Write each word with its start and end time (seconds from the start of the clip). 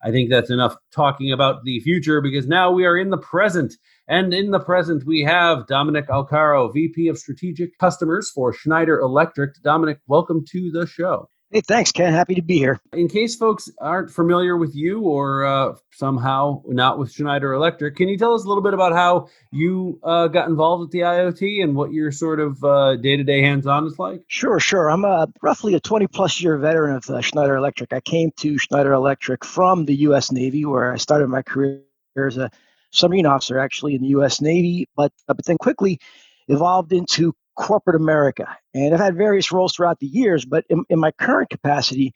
I 0.03 0.11
think 0.11 0.31
that's 0.31 0.51
enough 0.51 0.77
talking 0.95 1.31
about 1.33 1.65
the 1.65 1.81
future 1.81 2.21
because 2.21 2.47
now 2.47 2.71
we 2.71 2.85
are 2.87 2.97
in 2.97 3.11
the 3.11 3.19
present. 3.19 3.75
And 4.09 4.33
in 4.33 4.53
the 4.53 4.61
present, 4.61 5.05
we 5.05 5.25
have 5.25 5.67
Dominic 5.67 6.07
Alcaro, 6.09 6.73
VP 6.73 7.09
of 7.09 7.19
Strategic 7.19 7.77
Customers 7.79 8.31
for 8.31 8.53
Schneider 8.53 9.01
Electric. 9.01 9.61
Dominic, 9.63 9.99
welcome 10.07 10.45
to 10.51 10.71
the 10.71 10.87
show. 10.87 11.29
Hey, 11.53 11.63
thanks, 11.63 11.91
Ken. 11.91 12.13
Happy 12.13 12.37
to 12.37 12.43
be 12.43 12.59
here. 12.59 12.81
In 12.93 13.09
case 13.09 13.35
folks 13.35 13.69
aren't 13.81 14.13
familiar 14.13 14.57
with 14.57 14.73
you 14.77 15.01
or 15.01 15.45
uh, 15.45 15.75
somehow 15.91 16.63
not 16.69 16.97
with 16.97 17.11
Schneider 17.11 17.53
Electric, 17.55 17.97
can 17.97 18.09
you 18.09 18.17
tell 18.17 18.35
us 18.35 18.45
a 18.45 18.49
little 18.49 18.63
bit 18.63 18.73
about 18.73 18.93
how 18.93 19.27
you 19.51 19.99
uh, 20.05 20.29
got 20.29 20.49
involved 20.49 20.83
with 20.83 20.91
the 20.93 21.01
IoT 21.01 21.61
and 21.65 21.75
what 21.75 21.93
your 21.93 22.13
sort 22.13 22.39
of 22.39 22.61
day 23.03 23.17
to 23.17 23.25
day 23.25 23.43
hands 23.43 23.67
on 23.67 23.85
is 23.85 23.99
like? 23.99 24.23
Sure, 24.29 24.61
sure. 24.61 24.89
I'm 24.89 25.05
a, 25.05 25.27
roughly 25.43 25.75
a 25.75 25.81
20 25.81 26.07
plus 26.07 26.41
year 26.41 26.57
veteran 26.57 26.95
of 26.95 27.11
uh, 27.11 27.21
Schneider 27.21 27.57
Electric. 27.57 27.93
I 27.93 28.01
came 28.01 28.31
to 28.37 28.57
Schneider 28.57 28.93
Electric 28.93 29.45
from 29.45 29.87
the 29.87 29.97
U.S. 29.97 30.31
Navy, 30.31 30.65
where 30.65 30.93
I 30.93 30.99
started 30.99 31.27
my 31.27 31.43
career 31.43 31.83
as 32.17 32.37
a 32.37 32.53
submarine 32.93 33.27
officer, 33.27 33.59
actually 33.59 33.97
in 33.97 34.03
the 34.03 34.09
U.S. 34.11 34.41
Navy, 34.41 34.89
but, 34.95 35.13
uh, 35.29 35.35
but 35.35 35.45
then 35.47 35.59
quickly 35.59 35.99
evolved 36.47 36.93
into 36.93 37.35
corporate 37.61 37.97
America. 37.97 38.57
And 38.73 38.95
I've 38.95 39.01
had 39.01 39.17
various 39.17 39.53
roles 39.53 39.75
throughout 39.75 39.99
the 39.99 40.07
years, 40.07 40.47
but 40.47 40.65
in, 40.71 40.83
in 40.89 40.99
my 40.99 41.11
current 41.13 41.51
capacity, 41.51 42.15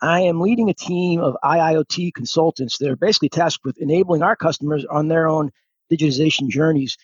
I 0.00 0.22
am 0.22 0.40
leading 0.40 0.70
a 0.70 0.74
team 0.74 1.20
of 1.20 1.36
IIoT 1.44 2.14
consultants 2.14 2.78
that 2.78 2.88
are 2.88 2.96
basically 2.96 3.28
tasked 3.28 3.64
with 3.64 3.76
enabling 3.76 4.22
our 4.22 4.36
customers 4.36 4.86
on 4.86 5.08
their 5.08 5.28
own 5.28 5.50
digitization 5.92 6.48
journeys. 6.48 6.96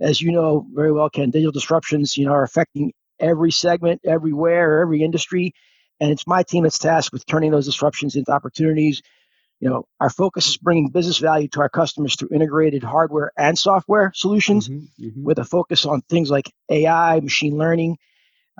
As 0.00 0.20
you 0.20 0.32
know 0.32 0.66
very 0.74 0.90
well, 0.90 1.08
Ken, 1.08 1.30
digital 1.30 1.52
disruptions, 1.52 2.16
you 2.16 2.26
know, 2.26 2.32
are 2.32 2.42
affecting 2.42 2.92
every 3.20 3.52
segment, 3.52 4.00
everywhere, 4.04 4.80
every 4.80 5.02
industry. 5.02 5.52
And 6.00 6.10
it's 6.10 6.26
my 6.26 6.42
team 6.42 6.64
that's 6.64 6.78
tasked 6.78 7.12
with 7.12 7.26
turning 7.26 7.52
those 7.52 7.66
disruptions 7.66 8.16
into 8.16 8.32
opportunities, 8.32 9.02
you 9.60 9.68
know 9.68 9.86
our 10.00 10.10
focus 10.10 10.48
is 10.48 10.56
bringing 10.56 10.88
business 10.88 11.18
value 11.18 11.48
to 11.48 11.60
our 11.60 11.68
customers 11.68 12.16
through 12.16 12.28
integrated 12.32 12.82
hardware 12.82 13.32
and 13.36 13.58
software 13.58 14.12
solutions 14.14 14.68
mm-hmm, 14.68 15.06
mm-hmm. 15.06 15.24
with 15.24 15.38
a 15.38 15.44
focus 15.44 15.86
on 15.86 16.02
things 16.02 16.30
like 16.30 16.52
ai 16.70 17.20
machine 17.20 17.56
learning 17.56 17.96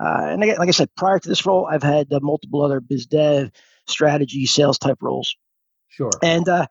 uh, 0.00 0.26
and 0.28 0.40
like 0.40 0.68
i 0.68 0.72
said 0.72 0.88
prior 0.96 1.18
to 1.18 1.28
this 1.28 1.44
role 1.44 1.66
i've 1.66 1.82
had 1.82 2.12
uh, 2.12 2.20
multiple 2.22 2.62
other 2.62 2.80
biz 2.80 3.06
dev 3.06 3.50
strategy 3.86 4.46
sales 4.46 4.78
type 4.78 4.98
roles 5.00 5.36
sure 5.88 6.10
and 6.22 6.48
uh, 6.48 6.66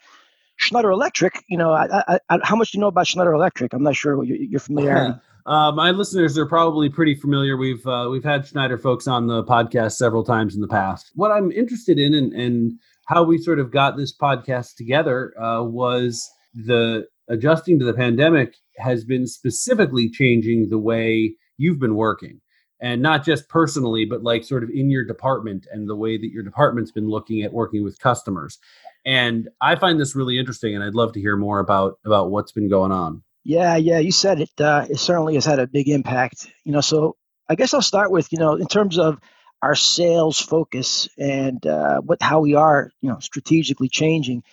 schneider 0.58 0.90
electric 0.90 1.44
you 1.48 1.58
know 1.58 1.72
I, 1.72 2.04
I, 2.08 2.20
I, 2.30 2.40
how 2.44 2.56
much 2.56 2.72
do 2.72 2.78
you 2.78 2.82
know 2.82 2.88
about 2.88 3.08
schneider 3.08 3.34
electric 3.34 3.74
i'm 3.74 3.84
not 3.84 3.96
sure 3.96 4.18
what 4.18 4.28
your, 4.28 4.38
your 4.38 4.60
familiarity 4.60 5.20
Uh, 5.46 5.72
my 5.72 5.92
listeners 5.92 6.40
are 6.40 6.48
probably 6.48 6.90
pretty 6.90 7.14
familiar. 7.14 7.56
We've 7.56 7.86
uh, 7.86 8.08
we've 8.10 8.24
had 8.24 8.48
Schneider 8.48 8.80
folks 8.80 9.08
on 9.08 9.28
the 9.28 9.44
podcast 9.44 9.92
several 9.92 10.24
times 10.24 10.56
in 10.56 10.62
the 10.62 10.68
past. 10.68 11.12
What 11.14 11.32
I'm 11.32 11.52
interested 11.52 12.00
in, 12.00 12.16
and, 12.16 12.34
and 12.34 12.80
how 13.06 13.24
we 13.24 13.38
sort 13.38 13.60
of 13.60 13.72
got 13.72 13.98
this 13.98 14.16
podcast 14.16 14.76
together 14.76 15.34
uh, 15.42 15.64
was 15.64 16.30
the 16.54 17.06
adjusting 17.30 17.80
to 17.80 17.86
the 17.86 17.94
pandemic 17.94 18.56
has 18.78 19.04
been 19.04 19.28
specifically 19.28 20.10
changing 20.10 20.70
the 20.70 20.78
way 20.78 21.36
you've 21.58 21.80
been 21.80 21.96
working. 21.96 22.42
And 22.82 23.02
not 23.02 23.24
just 23.24 23.48
personally 23.48 24.06
but 24.06 24.22
like 24.22 24.44
sort 24.44 24.64
of 24.64 24.70
in 24.70 24.90
your 24.90 25.06
department 25.06 25.66
and 25.72 25.90
the 25.90 25.96
way 25.96 26.18
that 26.18 26.32
your 26.32 26.44
department's 26.44 26.92
been 26.92 27.08
looking 27.08 27.42
at 27.42 27.54
working 27.54 27.84
with 27.84 28.00
customers. 28.00 28.60
And 29.06 29.50
i 29.62 29.76
find 29.76 30.00
this 30.00 30.16
really 30.16 30.38
interesting 30.38 30.76
and 30.76 30.84
i'd 30.84 30.96
love 30.96 31.14
to 31.14 31.22
hear 31.22 31.38
more 31.38 31.60
about 31.60 32.00
about 32.06 32.32
what's 32.32 32.52
been 32.52 32.70
going 32.70 32.92
on. 32.92 33.24
Yeah 33.44 33.76
yeah 33.76 34.00
you 34.00 34.12
said 34.12 34.42
it 34.42 34.62
uh, 34.62 34.88
it 34.90 35.00
certainly 35.00 35.36
has 35.36 35.46
had 35.46 35.60
a 35.60 35.68
big 35.68 35.88
impact 35.88 36.48
you 36.64 36.72
know 36.72 36.82
so 36.82 37.16
i 37.48 37.56
guess 37.56 37.74
i'll 37.74 37.82
start 37.82 38.12
with 38.12 38.32
you 38.34 38.40
know 38.40 38.56
in 38.56 38.68
terms 38.68 38.98
of 38.98 39.20
our 39.62 39.76
sales 39.76 40.40
focus 40.40 41.10
and 41.18 41.66
uh, 41.66 42.00
what 42.02 42.22
how 42.22 42.42
we 42.42 42.56
are 42.56 42.92
you 43.02 43.10
know 43.10 43.20
strategically 43.20 43.90
changing 43.90 44.44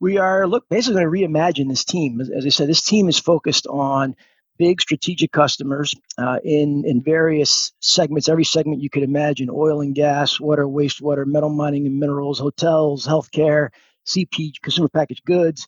we 0.00 0.18
are 0.18 0.46
look 0.46 0.68
basically 0.68 1.00
going 1.02 1.12
to 1.12 1.26
reimagine 1.28 1.68
this 1.68 1.84
team. 1.84 2.20
As, 2.20 2.44
i 2.44 2.48
said 2.48 2.68
this 2.68 2.82
team 2.82 3.08
is 3.08 3.18
focused 3.18 3.66
on 3.66 4.16
big 4.58 4.80
strategic 4.80 5.32
customers 5.32 5.94
uh, 6.18 6.38
in 6.44 6.84
in 6.86 7.02
various 7.02 7.72
segments 7.80 8.28
every 8.28 8.44
segment 8.44 8.82
you 8.82 8.90
could 8.90 9.02
imagine 9.02 9.48
oil 9.50 9.80
and 9.80 9.94
gas 9.94 10.38
water 10.38 10.66
wastewater 10.66 11.26
metal 11.26 11.50
mining 11.50 11.86
and 11.86 11.98
minerals 11.98 12.38
hotels 12.38 13.06
healthcare 13.06 13.70
cp 14.06 14.52
consumer 14.62 14.88
packaged 14.88 15.24
goods 15.24 15.66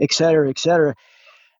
et 0.00 0.12
cetera 0.12 0.48
et 0.50 0.58
cetera 0.58 0.94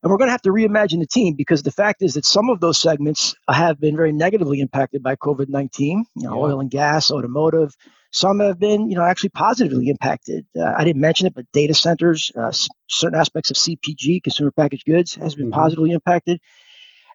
and 0.04 0.10
we're 0.10 0.18
going 0.18 0.28
to 0.28 0.32
have 0.32 0.42
to 0.42 0.50
reimagine 0.50 1.00
the 1.00 1.06
team 1.06 1.32
because 1.32 1.62
the 1.62 1.72
fact 1.72 2.02
is 2.02 2.12
that 2.12 2.26
some 2.26 2.50
of 2.50 2.60
those 2.60 2.76
segments 2.76 3.34
have 3.48 3.80
been 3.80 3.96
very 3.96 4.12
negatively 4.12 4.60
impacted 4.60 5.02
by 5.02 5.16
COVID 5.16 5.48
19, 5.48 6.04
you 6.14 6.22
know, 6.22 6.34
yeah. 6.34 6.42
oil 6.42 6.60
and 6.60 6.70
gas, 6.70 7.10
automotive. 7.10 7.74
Some 8.10 8.40
have 8.40 8.58
been, 8.60 8.90
you 8.90 8.96
know, 8.96 9.02
actually 9.02 9.30
positively 9.30 9.88
impacted. 9.88 10.44
Uh, 10.54 10.74
I 10.76 10.84
didn't 10.84 11.00
mention 11.00 11.26
it, 11.26 11.34
but 11.34 11.50
data 11.52 11.72
centers, 11.72 12.30
uh, 12.36 12.52
certain 12.86 13.18
aspects 13.18 13.50
of 13.50 13.56
CPG, 13.56 14.22
consumer 14.22 14.50
packaged 14.50 14.84
goods, 14.84 15.14
has 15.14 15.34
been 15.34 15.46
mm-hmm. 15.46 15.54
positively 15.54 15.92
impacted. 15.92 16.38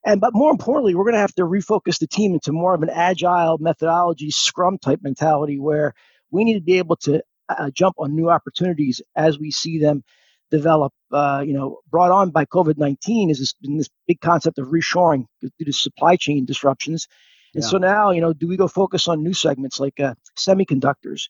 And 0.03 0.19
but 0.19 0.33
more 0.33 0.49
importantly, 0.49 0.95
we're 0.95 1.03
going 1.03 1.13
to 1.13 1.19
have 1.19 1.35
to 1.35 1.44
refocus 1.44 1.99
the 1.99 2.07
team 2.07 2.33
into 2.33 2.51
more 2.51 2.73
of 2.73 2.81
an 2.81 2.89
agile 2.89 3.59
methodology, 3.59 4.31
Scrum 4.31 4.79
type 4.79 5.01
mentality, 5.03 5.59
where 5.59 5.94
we 6.31 6.44
need 6.44 6.55
to 6.55 6.61
be 6.61 6.79
able 6.79 6.95
to 6.97 7.22
uh, 7.49 7.69
jump 7.69 7.97
on 7.99 8.16
new 8.16 8.31
opportunities 8.31 8.99
as 9.16 9.38
we 9.38 9.51
see 9.51 9.78
them 9.78 10.03
develop, 10.51 10.93
uh, 11.11 11.43
you 11.45 11.53
know, 11.53 11.79
brought 11.89 12.11
on 12.11 12.31
by 12.31 12.45
COVID 12.45 12.77
19 12.77 13.29
is 13.29 13.39
this, 13.39 13.53
this, 13.61 13.89
big 14.07 14.19
concept 14.21 14.57
of 14.59 14.67
reshoring 14.67 15.25
due 15.41 15.65
to 15.65 15.71
supply 15.71 16.16
chain 16.16 16.46
disruptions. 16.46 17.07
And 17.53 17.63
yeah. 17.63 17.69
so 17.69 17.78
now, 17.78 18.11
you 18.11 18.22
know, 18.22 18.34
do 18.34 18.47
we 18.47 18.57
go 18.57 18.67
focus 18.67 19.07
on 19.07 19.23
new 19.23 19.34
segments 19.34 19.79
like 19.79 19.99
uh, 19.99 20.16
semiconductors 20.37 21.23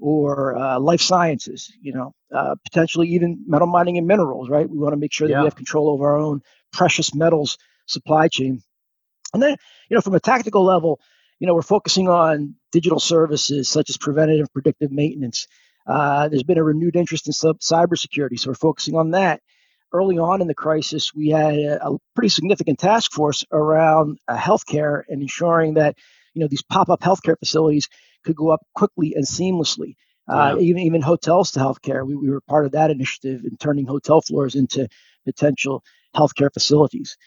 or 0.00 0.56
uh, 0.56 0.78
life 0.78 1.00
sciences, 1.00 1.72
you 1.80 1.92
know, 1.92 2.12
uh, 2.34 2.56
potentially 2.64 3.08
even 3.08 3.44
metal 3.46 3.66
mining 3.66 3.98
and 3.98 4.06
minerals, 4.06 4.48
right? 4.48 4.68
We 4.68 4.78
want 4.78 4.92
to 4.92 4.98
make 4.98 5.12
sure 5.12 5.28
that 5.28 5.34
yeah. 5.34 5.40
we 5.40 5.46
have 5.46 5.56
control 5.56 5.88
over 5.88 6.10
our 6.10 6.18
own 6.18 6.42
precious 6.72 7.14
metals 7.14 7.58
supply 7.86 8.28
chain. 8.28 8.62
And 9.32 9.42
then, 9.42 9.56
you 9.88 9.94
know, 9.96 10.00
from 10.00 10.14
a 10.14 10.20
tactical 10.20 10.64
level, 10.64 11.00
you 11.38 11.46
know, 11.46 11.54
we're 11.54 11.62
focusing 11.62 12.08
on 12.08 12.54
digital 12.72 13.00
services 13.00 13.68
such 13.68 13.90
as 13.90 13.96
preventative 13.96 14.52
predictive 14.52 14.90
maintenance 14.90 15.46
uh, 15.86 16.28
there's 16.28 16.42
been 16.42 16.58
a 16.58 16.64
renewed 16.64 16.96
interest 16.96 17.26
in 17.26 17.32
cybersecurity, 17.32 18.38
so 18.38 18.50
we're 18.50 18.54
focusing 18.54 18.96
on 18.96 19.10
that. 19.12 19.40
Early 19.92 20.18
on 20.18 20.40
in 20.40 20.48
the 20.48 20.54
crisis, 20.54 21.14
we 21.14 21.28
had 21.28 21.54
a, 21.54 21.86
a 21.86 21.96
pretty 22.14 22.30
significant 22.30 22.78
task 22.78 23.12
force 23.12 23.44
around 23.52 24.18
uh, 24.26 24.36
healthcare 24.36 25.02
and 25.08 25.22
ensuring 25.22 25.74
that 25.74 25.96
you 26.32 26.40
know 26.40 26.48
these 26.48 26.62
pop-up 26.62 27.00
healthcare 27.00 27.38
facilities 27.38 27.88
could 28.24 28.34
go 28.34 28.50
up 28.50 28.60
quickly 28.74 29.14
and 29.14 29.24
seamlessly. 29.24 29.94
Uh, 30.26 30.56
even 30.58 30.82
even 30.82 31.02
hotels 31.02 31.50
to 31.50 31.60
healthcare. 31.60 32.04
We, 32.06 32.14
we 32.14 32.30
were 32.30 32.40
part 32.40 32.64
of 32.64 32.72
that 32.72 32.90
initiative 32.90 33.44
in 33.44 33.58
turning 33.58 33.86
hotel 33.86 34.22
floors 34.22 34.54
into 34.54 34.88
potential 35.26 35.84
healthcare 36.16 36.50
facilities. 36.52 37.18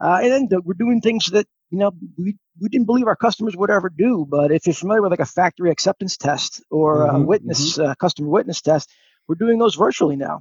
Uh, 0.00 0.20
and 0.22 0.32
then 0.32 0.48
the, 0.48 0.60
we're 0.60 0.74
doing 0.74 1.00
things 1.00 1.26
that 1.26 1.46
you 1.70 1.78
know 1.78 1.92
we 2.16 2.36
we 2.60 2.68
didn't 2.68 2.86
believe 2.86 3.06
our 3.06 3.16
customers 3.16 3.56
would 3.56 3.70
ever 3.70 3.88
do. 3.88 4.26
But 4.28 4.50
if 4.50 4.66
you're 4.66 4.74
familiar 4.74 5.02
with 5.02 5.12
like 5.12 5.20
a 5.20 5.26
factory 5.26 5.70
acceptance 5.70 6.16
test 6.16 6.62
or 6.70 7.06
mm-hmm, 7.06 7.16
a 7.16 7.20
witness 7.20 7.78
mm-hmm. 7.78 7.90
uh, 7.90 7.94
customer 7.94 8.28
witness 8.28 8.60
test, 8.60 8.90
we're 9.26 9.36
doing 9.36 9.58
those 9.58 9.74
virtually 9.74 10.16
now. 10.16 10.40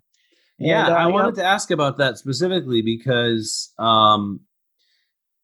Yeah, 0.60 0.88
and, 0.88 0.96
uh, 0.96 0.98
I 0.98 1.06
wanted 1.08 1.36
know, 1.36 1.44
to 1.44 1.46
ask 1.46 1.70
about 1.70 1.98
that 1.98 2.18
specifically 2.18 2.82
because 2.82 3.72
um, 3.78 4.42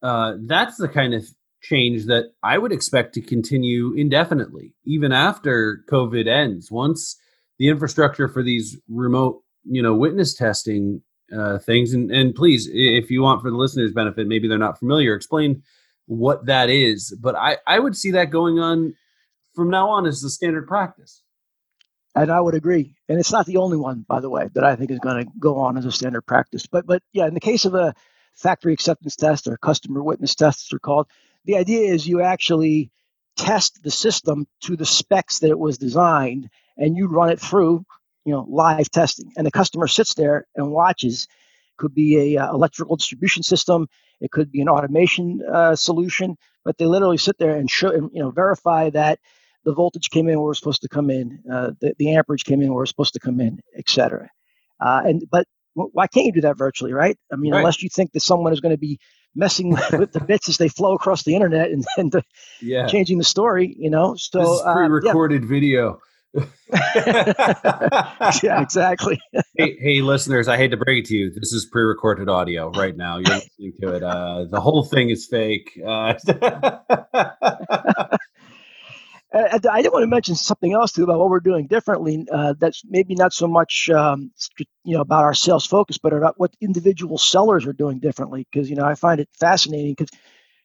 uh, 0.02 0.34
that's 0.46 0.76
the 0.76 0.88
kind 0.88 1.14
of 1.14 1.24
change 1.62 2.06
that 2.06 2.26
I 2.42 2.58
would 2.58 2.72
expect 2.72 3.14
to 3.14 3.20
continue 3.20 3.94
indefinitely, 3.94 4.74
even 4.84 5.12
after 5.12 5.84
COVID 5.90 6.26
ends. 6.26 6.70
Once 6.70 7.16
the 7.58 7.68
infrastructure 7.68 8.28
for 8.28 8.42
these 8.42 8.78
remote, 8.88 9.42
you 9.64 9.82
know, 9.82 9.94
witness 9.94 10.34
testing 10.34 11.02
uh, 11.32 11.58
things, 11.58 11.94
and, 11.94 12.10
and 12.10 12.34
please, 12.34 12.68
if 12.72 13.10
you 13.10 13.22
want 13.22 13.42
for 13.42 13.50
the 13.50 13.56
listeners' 13.56 13.92
benefit, 13.92 14.26
maybe 14.26 14.48
they're 14.48 14.58
not 14.58 14.78
familiar, 14.78 15.14
explain 15.14 15.62
what 16.06 16.46
that 16.46 16.70
is. 16.70 17.16
But 17.20 17.34
I, 17.34 17.58
I 17.66 17.78
would 17.78 17.96
see 17.96 18.12
that 18.12 18.30
going 18.30 18.58
on 18.58 18.94
from 19.54 19.70
now 19.70 19.90
on 19.90 20.06
as 20.06 20.20
the 20.20 20.30
standard 20.30 20.66
practice. 20.66 21.22
And 22.14 22.30
I 22.30 22.40
would 22.40 22.54
agree. 22.54 22.94
And 23.08 23.18
it's 23.18 23.32
not 23.32 23.46
the 23.46 23.56
only 23.56 23.76
one, 23.76 24.04
by 24.06 24.20
the 24.20 24.30
way, 24.30 24.48
that 24.54 24.64
I 24.64 24.76
think 24.76 24.90
is 24.90 25.00
going 25.00 25.24
to 25.24 25.30
go 25.38 25.58
on 25.58 25.76
as 25.76 25.84
a 25.84 25.92
standard 25.92 26.22
practice. 26.22 26.66
But 26.66 26.86
but 26.86 27.02
yeah, 27.12 27.26
in 27.26 27.34
the 27.34 27.40
case 27.40 27.64
of 27.64 27.74
a 27.74 27.94
factory 28.34 28.72
acceptance 28.72 29.16
test 29.16 29.48
or 29.48 29.56
customer 29.56 30.02
witness 30.02 30.34
tests 30.34 30.72
are 30.72 30.78
called, 30.78 31.08
the 31.44 31.56
idea 31.56 31.92
is 31.92 32.06
you 32.06 32.20
actually 32.22 32.90
test 33.36 33.82
the 33.82 33.90
system 33.90 34.46
to 34.60 34.76
the 34.76 34.86
specs 34.86 35.40
that 35.40 35.50
it 35.50 35.58
was 35.58 35.78
designed 35.78 36.48
and 36.76 36.96
you 36.96 37.08
run 37.08 37.30
it 37.30 37.40
through 37.40 37.84
you 38.24 38.32
know 38.32 38.46
live 38.48 38.90
testing 38.90 39.32
and 39.36 39.46
the 39.46 39.50
customer 39.50 39.86
sits 39.86 40.14
there 40.14 40.46
and 40.56 40.70
watches 40.70 41.26
could 41.76 41.94
be 41.94 42.36
a 42.36 42.42
uh, 42.42 42.52
electrical 42.52 42.96
distribution 42.96 43.42
system 43.42 43.86
it 44.20 44.30
could 44.30 44.50
be 44.50 44.60
an 44.60 44.68
automation 44.68 45.40
uh, 45.52 45.74
solution 45.74 46.36
but 46.64 46.78
they 46.78 46.86
literally 46.86 47.18
sit 47.18 47.36
there 47.38 47.56
and 47.56 47.70
show 47.70 47.90
and, 47.90 48.10
you 48.12 48.22
know 48.22 48.30
verify 48.30 48.90
that 48.90 49.18
the 49.64 49.72
voltage 49.72 50.10
came 50.10 50.28
in 50.28 50.40
where 50.40 50.50
it's 50.50 50.58
supposed 50.60 50.82
to 50.82 50.88
come 50.88 51.10
in 51.10 51.42
uh, 51.52 51.70
the, 51.80 51.94
the 51.98 52.14
amperage 52.14 52.44
came 52.44 52.62
in 52.62 52.72
where 52.72 52.82
it's 52.82 52.90
supposed 52.90 53.14
to 53.14 53.20
come 53.20 53.40
in 53.40 53.60
etc 53.76 54.28
uh, 54.80 55.02
and 55.04 55.24
but 55.30 55.46
why 55.74 56.06
can't 56.06 56.26
you 56.26 56.32
do 56.32 56.40
that 56.40 56.56
virtually 56.56 56.92
right 56.92 57.18
i 57.32 57.36
mean 57.36 57.52
right. 57.52 57.58
unless 57.58 57.82
you 57.82 57.88
think 57.88 58.12
that 58.12 58.20
someone 58.20 58.52
is 58.52 58.60
going 58.60 58.74
to 58.74 58.78
be 58.78 58.98
messing 59.34 59.70
with 59.92 60.12
the 60.12 60.20
bits 60.20 60.48
as 60.48 60.58
they 60.58 60.68
flow 60.68 60.94
across 60.94 61.22
the 61.24 61.34
internet 61.34 61.70
and, 61.70 61.84
and 61.96 62.12
the, 62.12 62.22
yeah. 62.60 62.86
changing 62.86 63.18
the 63.18 63.24
story, 63.24 63.74
you 63.78 63.90
know. 63.90 64.14
So 64.16 64.54
is 64.54 64.62
pre-recorded 64.62 65.42
uh, 65.42 65.44
yeah. 65.44 65.48
video. 65.48 66.00
yeah, 68.42 68.60
exactly. 68.60 69.20
hey, 69.56 69.76
hey, 69.78 70.00
listeners, 70.00 70.48
I 70.48 70.56
hate 70.56 70.70
to 70.72 70.76
break 70.76 71.04
it 71.04 71.08
to 71.08 71.16
you. 71.16 71.30
This 71.30 71.52
is 71.52 71.64
pre-recorded 71.66 72.28
audio 72.28 72.70
right 72.70 72.96
now. 72.96 73.18
You're 73.18 73.36
listening 73.36 73.72
to 73.80 73.94
it. 73.94 74.02
Uh, 74.02 74.44
the 74.50 74.60
whole 74.60 74.84
thing 74.84 75.10
is 75.10 75.26
fake. 75.26 75.80
Uh, 75.86 76.14
I, 79.34 79.58
I 79.70 79.82
did 79.82 79.92
want 79.92 80.02
to 80.02 80.06
mention 80.06 80.34
something 80.34 80.72
else 80.72 80.92
too 80.92 81.04
about 81.04 81.18
what 81.18 81.28
we're 81.28 81.40
doing 81.40 81.66
differently. 81.66 82.26
Uh, 82.32 82.54
that's 82.58 82.82
maybe 82.84 83.14
not 83.14 83.32
so 83.32 83.46
much 83.46 83.90
um, 83.90 84.30
you 84.84 84.94
know 84.94 85.00
about 85.00 85.24
our 85.24 85.34
sales 85.34 85.66
focus, 85.66 85.98
but 85.98 86.12
about 86.12 86.38
what 86.38 86.54
individual 86.60 87.18
sellers 87.18 87.66
are 87.66 87.72
doing 87.72 87.98
differently. 87.98 88.46
Because 88.50 88.70
you 88.70 88.76
know 88.76 88.84
I 88.84 88.94
find 88.94 89.20
it 89.20 89.28
fascinating 89.38 89.94
because 89.96 90.10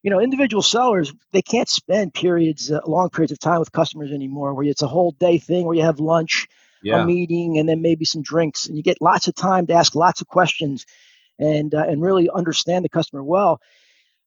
you 0.04 0.10
know 0.10 0.20
individual 0.20 0.62
sellers 0.62 1.14
they 1.32 1.42
can't 1.42 1.70
spend 1.70 2.14
periods, 2.14 2.72
uh, 2.72 2.80
long 2.86 3.10
periods 3.10 3.32
of 3.32 3.40
time 3.40 3.60
with 3.60 3.72
customers 3.72 4.12
anymore, 4.12 4.54
where 4.54 4.66
it's 4.66 4.82
a 4.82 4.88
whole 4.88 5.12
day 5.12 5.38
thing 5.38 5.66
where 5.66 5.76
you 5.76 5.84
have 5.84 6.00
lunch, 6.00 6.48
yeah. 6.82 7.02
a 7.02 7.06
meeting, 7.06 7.58
and 7.58 7.68
then 7.68 7.82
maybe 7.82 8.06
some 8.06 8.22
drinks, 8.22 8.68
and 8.68 8.78
you 8.78 8.84
get 8.84 9.02
lots 9.02 9.28
of 9.28 9.36
time 9.36 9.68
to 9.68 9.74
ask 9.74 9.96
lots 9.96 10.22
of 10.22 10.28
questions 10.28 10.86
and 11.38 11.74
uh, 11.74 11.86
and 11.88 12.02
really 12.02 12.30
understand 12.30 12.84
the 12.86 12.90
customer 12.90 13.24
well 13.24 13.62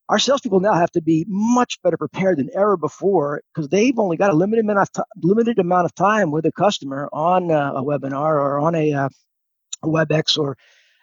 our 0.09 0.19
salespeople 0.19 0.61
now 0.61 0.75
have 0.75 0.91
to 0.91 1.01
be 1.01 1.25
much 1.29 1.81
better 1.83 1.97
prepared 1.97 2.39
than 2.39 2.51
ever 2.55 2.77
before 2.77 3.43
because 3.55 3.69
they've 3.69 3.99
only 3.99 4.19
got 4.19 4.31
a 4.31 4.35
limited 4.35 4.63
amount 4.63 4.79
of 4.79 4.93
t- 4.93 5.27
limited 5.27 5.59
amount 5.59 5.87
of 5.87 5.95
time 5.95 6.31
with 6.31 6.45
a 6.45 6.53
customer 6.53 7.09
on 7.13 7.51
uh, 7.51 7.73
a 7.75 7.83
webinar 7.83 8.35
or 8.35 8.59
on 8.59 8.75
a, 8.75 8.93
uh, 8.93 9.09
a 9.83 9.87
WebEx 9.87 10.37
or 10.37 10.57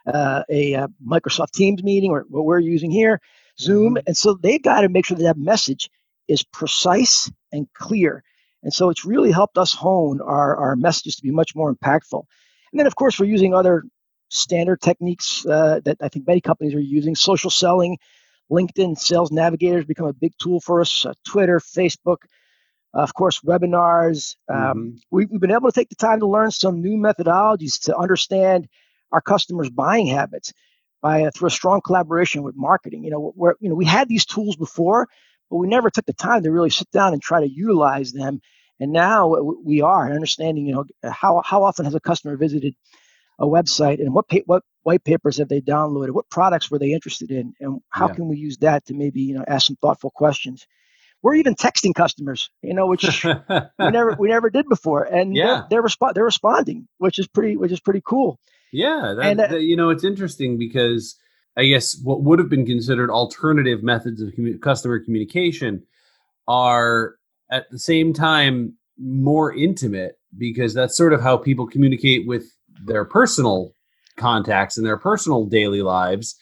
uh, 0.06 0.44
a 0.50 0.76
uh, 0.76 0.88
Microsoft 1.06 1.52
Teams 1.52 1.82
meeting 1.82 2.12
or 2.12 2.26
what 2.30 2.46
we're 2.46 2.60
using 2.60 2.92
here, 2.92 3.20
Zoom, 3.60 3.96
mm-hmm. 3.96 4.08
and 4.08 4.18
so 4.18 4.34
they've 4.34 4.62
got 4.62 4.82
to 4.82 4.90
make 4.90 5.06
sure 5.06 5.18
that 5.18 5.24
that 5.24 5.38
message 5.38 5.90
is 6.28 6.44
precise 6.44 7.32
and 7.52 7.68
clear. 7.74 8.24
And 8.64 8.74
so 8.74 8.90
it's 8.90 9.06
really 9.06 9.32
helped 9.32 9.58
us 9.58 9.74
hone 9.74 10.22
our, 10.22 10.56
our 10.58 10.76
messages 10.76 11.16
to 11.16 11.24
be 11.24 11.32
much 11.32 11.56
more 11.56 11.74
impactful. 11.74 12.24
And 12.72 12.80
then, 12.80 12.88
of 12.88 12.96
course, 12.96 13.20
we're 13.20 13.26
using 13.26 13.54
other 13.54 13.84
standard 14.30 14.82
techniques 14.82 15.46
uh, 15.46 15.80
that 15.86 15.98
I 16.02 16.10
think 16.10 16.28
many 16.28 16.42
companies 16.42 16.76
are 16.76 16.80
using 16.80 17.16
social 17.16 17.50
selling 17.50 17.98
LinkedIn 18.52 18.98
Sales 18.98 19.32
Navigator 19.32 19.78
has 19.78 19.86
become 19.86 20.08
a 20.08 20.14
big 20.14 20.34
tool 20.40 20.60
for 20.60 20.82
us. 20.82 21.06
Uh, 21.06 21.14
Twitter, 21.26 21.60
Facebook, 21.60 22.18
uh, 22.96 23.02
of 23.02 23.14
course, 23.14 23.42
webinars. 23.42 24.36
Um, 24.50 24.58
mm-hmm. 24.58 24.96
we, 25.12 25.28
have 25.32 25.42
been 25.42 25.52
able 25.52 25.72
to 25.72 25.80
take 25.80 25.90
the 25.90 25.96
time 25.96 26.20
to 26.20 26.28
learn 26.28 26.52
some 26.52 26.82
new 26.82 26.98
methodologies 26.98 27.82
to 27.84 27.96
understand 27.96 28.68
our 29.12 29.22
customers' 29.22 29.70
buying 29.70 30.08
habits 30.08 30.54
by 31.02 31.24
uh, 31.24 31.32
through 31.32 31.48
a 31.48 31.52
strong 31.52 31.82
collaboration 31.82 32.44
with 32.44 32.56
marketing. 32.56 33.04
You 33.04 33.12
know, 33.12 33.34
where 33.36 33.56
you 33.60 33.70
know 33.70 33.76
we 33.76 33.86
had 33.86 34.08
these 34.08 34.26
tools 34.26 34.56
before, 34.56 35.08
but 35.50 35.58
we 35.58 35.68
never 35.68 35.90
took 35.90 36.06
the 36.06 36.14
time 36.14 36.44
to 36.44 36.52
really 36.52 36.70
sit 36.70 36.90
down 36.92 37.14
and 37.14 37.22
try 37.22 37.42
to 37.42 37.50
utilize 37.50 38.12
them. 38.12 38.42
And 38.80 38.94
now 38.94 39.36
we 39.64 39.82
are 39.82 40.12
understanding. 40.12 40.66
You 40.66 40.76
know, 40.76 40.86
how 41.10 41.42
how 41.46 41.64
often 41.64 41.86
has 41.86 41.96
a 41.96 42.00
customer 42.00 42.38
visited 42.38 42.76
a 43.40 43.46
website 43.46 44.02
and 44.02 44.14
what 44.14 44.28
pa- 44.28 44.46
what 44.46 44.64
white 44.84 45.04
papers 45.04 45.38
have 45.38 45.48
they 45.48 45.62
downloaded 45.62 46.12
what 46.12 46.30
products 46.30 46.70
were 46.70 46.78
they 46.78 46.92
interested 46.92 47.32
in 47.32 47.54
and 47.60 47.80
how 47.90 48.08
yeah. 48.08 48.16
can 48.16 48.28
we 48.28 48.38
use 48.38 48.58
that 48.58 48.86
to 48.86 48.94
maybe 48.94 49.22
you 49.22 49.34
know 49.34 49.46
ask 49.48 49.68
some 49.68 49.78
thoughtful 49.78 50.12
questions 50.12 50.68
we're 51.22 51.36
even 51.36 51.56
texting 51.56 51.94
customers 51.96 52.50
you 52.62 52.74
know 52.74 52.88
which 52.88 53.24
we 53.24 53.34
never 53.80 54.16
we 54.20 54.28
never 54.28 54.50
did 54.50 54.68
before 54.68 55.04
and 55.04 55.36
yeah. 55.36 55.64
they're 55.70 55.82
they're, 55.82 56.14
they're 56.14 56.26
responding 56.26 56.88
which 56.98 57.18
is 57.18 57.28
pretty 57.28 57.56
which 57.56 57.72
is 57.72 57.80
pretty 57.80 58.02
cool 58.06 58.40
yeah 58.72 59.14
that, 59.16 59.26
and, 59.26 59.40
uh, 59.40 59.48
that, 59.48 59.62
you 59.62 59.76
know 59.76 59.90
it's 59.90 60.04
interesting 60.04 60.58
because 60.58 61.16
i 61.58 61.66
guess 61.66 61.98
what 62.04 62.22
would 62.24 62.40
have 62.40 62.50
been 62.50 62.66
considered 62.66 63.10
alternative 63.10 63.84
methods 63.84 64.22
of 64.22 64.30
commu- 64.34 64.62
customer 64.62 65.00
communication 65.00 65.84
are 66.48 67.16
at 67.52 67.70
the 67.72 67.80
same 67.80 68.14
time 68.14 68.74
more 68.98 69.54
intimate 69.54 70.20
because 70.38 70.74
that's 70.74 70.96
sort 70.96 71.14
of 71.14 71.22
how 71.22 71.38
people 71.38 71.68
communicate 71.68 72.28
with 72.28 72.52
their 72.86 73.06
personal 73.06 73.74
contacts 74.18 74.78
and 74.78 74.86
their 74.86 74.98
personal 74.98 75.46
daily 75.46 75.82
lives 75.82 76.36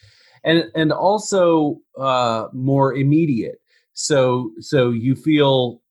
and 0.44 0.65
and 0.75 0.91
also 0.91 1.80
uh, 2.00 2.47
more 2.53 2.94
immediate. 2.94 3.59
So 3.94 4.51
so 4.59 4.92
you 4.92 5.16
feel 5.16 5.81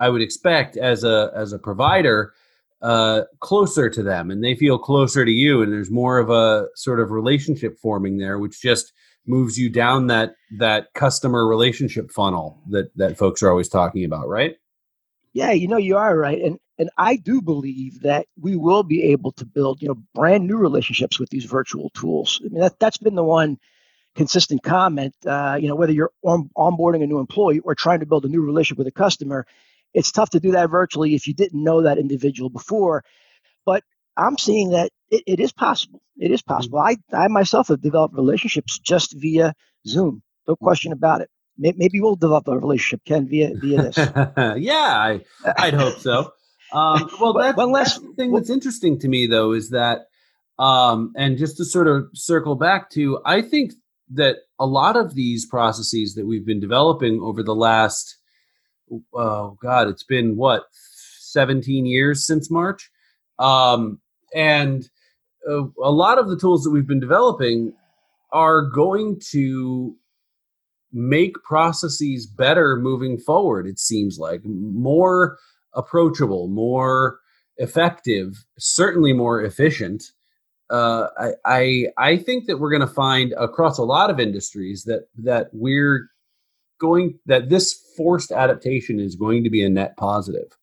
i 0.00 0.08
would 0.08 0.22
expect 0.22 0.76
as 0.76 1.04
a 1.04 1.30
as 1.34 1.52
a 1.52 1.58
provider 1.58 2.34
uh, 2.82 3.22
closer 3.40 3.88
to 3.90 4.02
them 4.02 4.30
and 4.30 4.44
they 4.44 4.54
feel 4.54 4.78
closer 4.78 5.24
to 5.24 5.30
you 5.30 5.62
and 5.62 5.72
there's 5.72 5.90
more 5.90 6.18
of 6.18 6.30
a 6.30 6.66
sort 6.74 7.00
of 7.00 7.10
relationship 7.10 7.78
forming 7.78 8.18
there 8.18 8.38
which 8.38 8.60
just 8.60 8.92
moves 9.26 9.58
you 9.58 9.68
down 9.68 10.06
that 10.06 10.34
that 10.58 10.92
customer 10.94 11.46
relationship 11.46 12.10
funnel 12.10 12.62
that 12.68 12.94
that 12.96 13.18
folks 13.18 13.42
are 13.42 13.50
always 13.50 13.68
talking 13.68 14.04
about 14.04 14.28
right 14.28 14.56
yeah 15.32 15.52
you 15.52 15.66
know 15.66 15.78
you 15.78 15.96
are 15.96 16.16
right 16.16 16.40
and 16.42 16.58
and 16.78 16.90
I 16.98 17.16
do 17.16 17.40
believe 17.40 18.02
that 18.02 18.26
we 18.38 18.56
will 18.56 18.82
be 18.82 19.02
able 19.04 19.32
to 19.32 19.46
build, 19.46 19.80
you 19.80 19.88
know, 19.88 19.96
brand 20.14 20.46
new 20.46 20.56
relationships 20.56 21.18
with 21.18 21.30
these 21.30 21.44
virtual 21.44 21.90
tools. 21.90 22.40
I 22.44 22.48
mean, 22.48 22.60
that, 22.60 22.78
that's 22.78 22.98
been 22.98 23.14
the 23.14 23.24
one 23.24 23.58
consistent 24.14 24.62
comment. 24.62 25.14
Uh, 25.24 25.58
you 25.60 25.68
know, 25.68 25.74
whether 25.74 25.92
you're 25.92 26.12
on, 26.22 26.50
onboarding 26.56 27.02
a 27.02 27.06
new 27.06 27.18
employee 27.18 27.60
or 27.60 27.74
trying 27.74 28.00
to 28.00 28.06
build 28.06 28.24
a 28.24 28.28
new 28.28 28.42
relationship 28.42 28.78
with 28.78 28.86
a 28.86 28.92
customer, 28.92 29.46
it's 29.96 30.12
tough 30.12 30.30
to 30.30 30.40
do 30.40 30.52
that 30.52 30.68
virtually 30.68 31.14
if 31.14 31.26
you 31.26 31.34
didn't 31.34 31.64
know 31.64 31.82
that 31.82 31.98
individual 31.98 32.50
before. 32.50 33.02
But 33.64 33.82
I'm 34.16 34.36
seeing 34.36 34.70
that 34.70 34.90
it, 35.10 35.22
it 35.26 35.40
is 35.40 35.52
possible. 35.52 36.02
It 36.18 36.30
is 36.30 36.42
possible. 36.42 36.78
Mm-hmm. 36.78 37.16
I, 37.16 37.24
I 37.24 37.28
myself 37.28 37.68
have 37.68 37.80
developed 37.80 38.14
relationships 38.14 38.78
just 38.78 39.14
via 39.18 39.54
Zoom. 39.86 40.22
No 40.46 40.54
question 40.54 40.92
about 40.92 41.22
it. 41.22 41.30
Maybe 41.58 42.02
we'll 42.02 42.16
develop 42.16 42.46
a 42.48 42.58
relationship, 42.58 43.00
Ken, 43.06 43.26
via 43.26 43.52
via 43.54 43.82
this. 43.82 43.96
yeah, 44.62 44.74
I, 44.74 45.20
I'd 45.56 45.72
hope 45.72 45.98
so. 46.00 46.30
Um, 46.70 47.08
well, 47.20 47.32
that's, 47.32 47.56
one 47.56 47.72
last 47.72 48.02
that's 48.02 48.14
thing 48.16 48.32
that's 48.32 48.50
interesting 48.50 48.98
to 49.00 49.08
me, 49.08 49.26
though, 49.26 49.52
is 49.52 49.70
that, 49.70 50.00
um, 50.58 51.14
and 51.16 51.38
just 51.38 51.56
to 51.56 51.64
sort 51.64 51.88
of 51.88 52.08
circle 52.12 52.56
back 52.56 52.90
to, 52.90 53.20
I 53.24 53.40
think 53.40 53.72
that 54.12 54.36
a 54.60 54.66
lot 54.66 54.96
of 54.96 55.14
these 55.14 55.46
processes 55.46 56.14
that 56.14 56.26
we've 56.26 56.44
been 56.44 56.60
developing 56.60 57.20
over 57.22 57.42
the 57.42 57.54
last, 57.54 58.18
oh 59.14 59.56
God, 59.60 59.88
it's 59.88 60.04
been 60.04 60.36
what, 60.36 60.64
17 61.20 61.86
years 61.86 62.26
since 62.26 62.50
March? 62.50 62.90
Um, 63.38 64.00
and 64.34 64.88
uh, 65.48 65.64
a 65.82 65.90
lot 65.90 66.18
of 66.18 66.28
the 66.28 66.38
tools 66.38 66.64
that 66.64 66.70
we've 66.70 66.86
been 66.86 67.00
developing 67.00 67.72
are 68.32 68.62
going 68.62 69.20
to 69.30 69.96
make 70.92 71.34
processes 71.42 72.26
better 72.26 72.76
moving 72.76 73.18
forward 73.18 73.66
it 73.66 73.78
seems 73.78 74.18
like 74.18 74.40
more 74.44 75.36
approachable, 75.74 76.48
more 76.48 77.20
effective, 77.58 78.44
certainly 78.58 79.12
more 79.12 79.42
efficient. 79.42 80.04
uh, 80.70 81.08
I, 81.18 81.30
I 81.44 81.86
I 81.98 82.16
think 82.16 82.46
that 82.46 82.58
we're 82.58 82.70
going 82.70 82.80
to 82.80 82.94
find 82.94 83.34
across 83.38 83.78
a 83.78 83.84
lot 83.84 84.10
of 84.10 84.18
industries 84.18 84.84
that 84.84 85.08
that 85.18 85.50
we're 85.52 86.08
going 86.80 87.18
that 87.26 87.50
this 87.50 87.85
forced 87.96 88.32
adaptation 88.32 89.00
is 89.00 89.16
going 89.16 89.44
to 89.44 89.50
be 89.50 89.64
a 89.64 89.68
net 89.68 89.96
positive. 89.96 90.56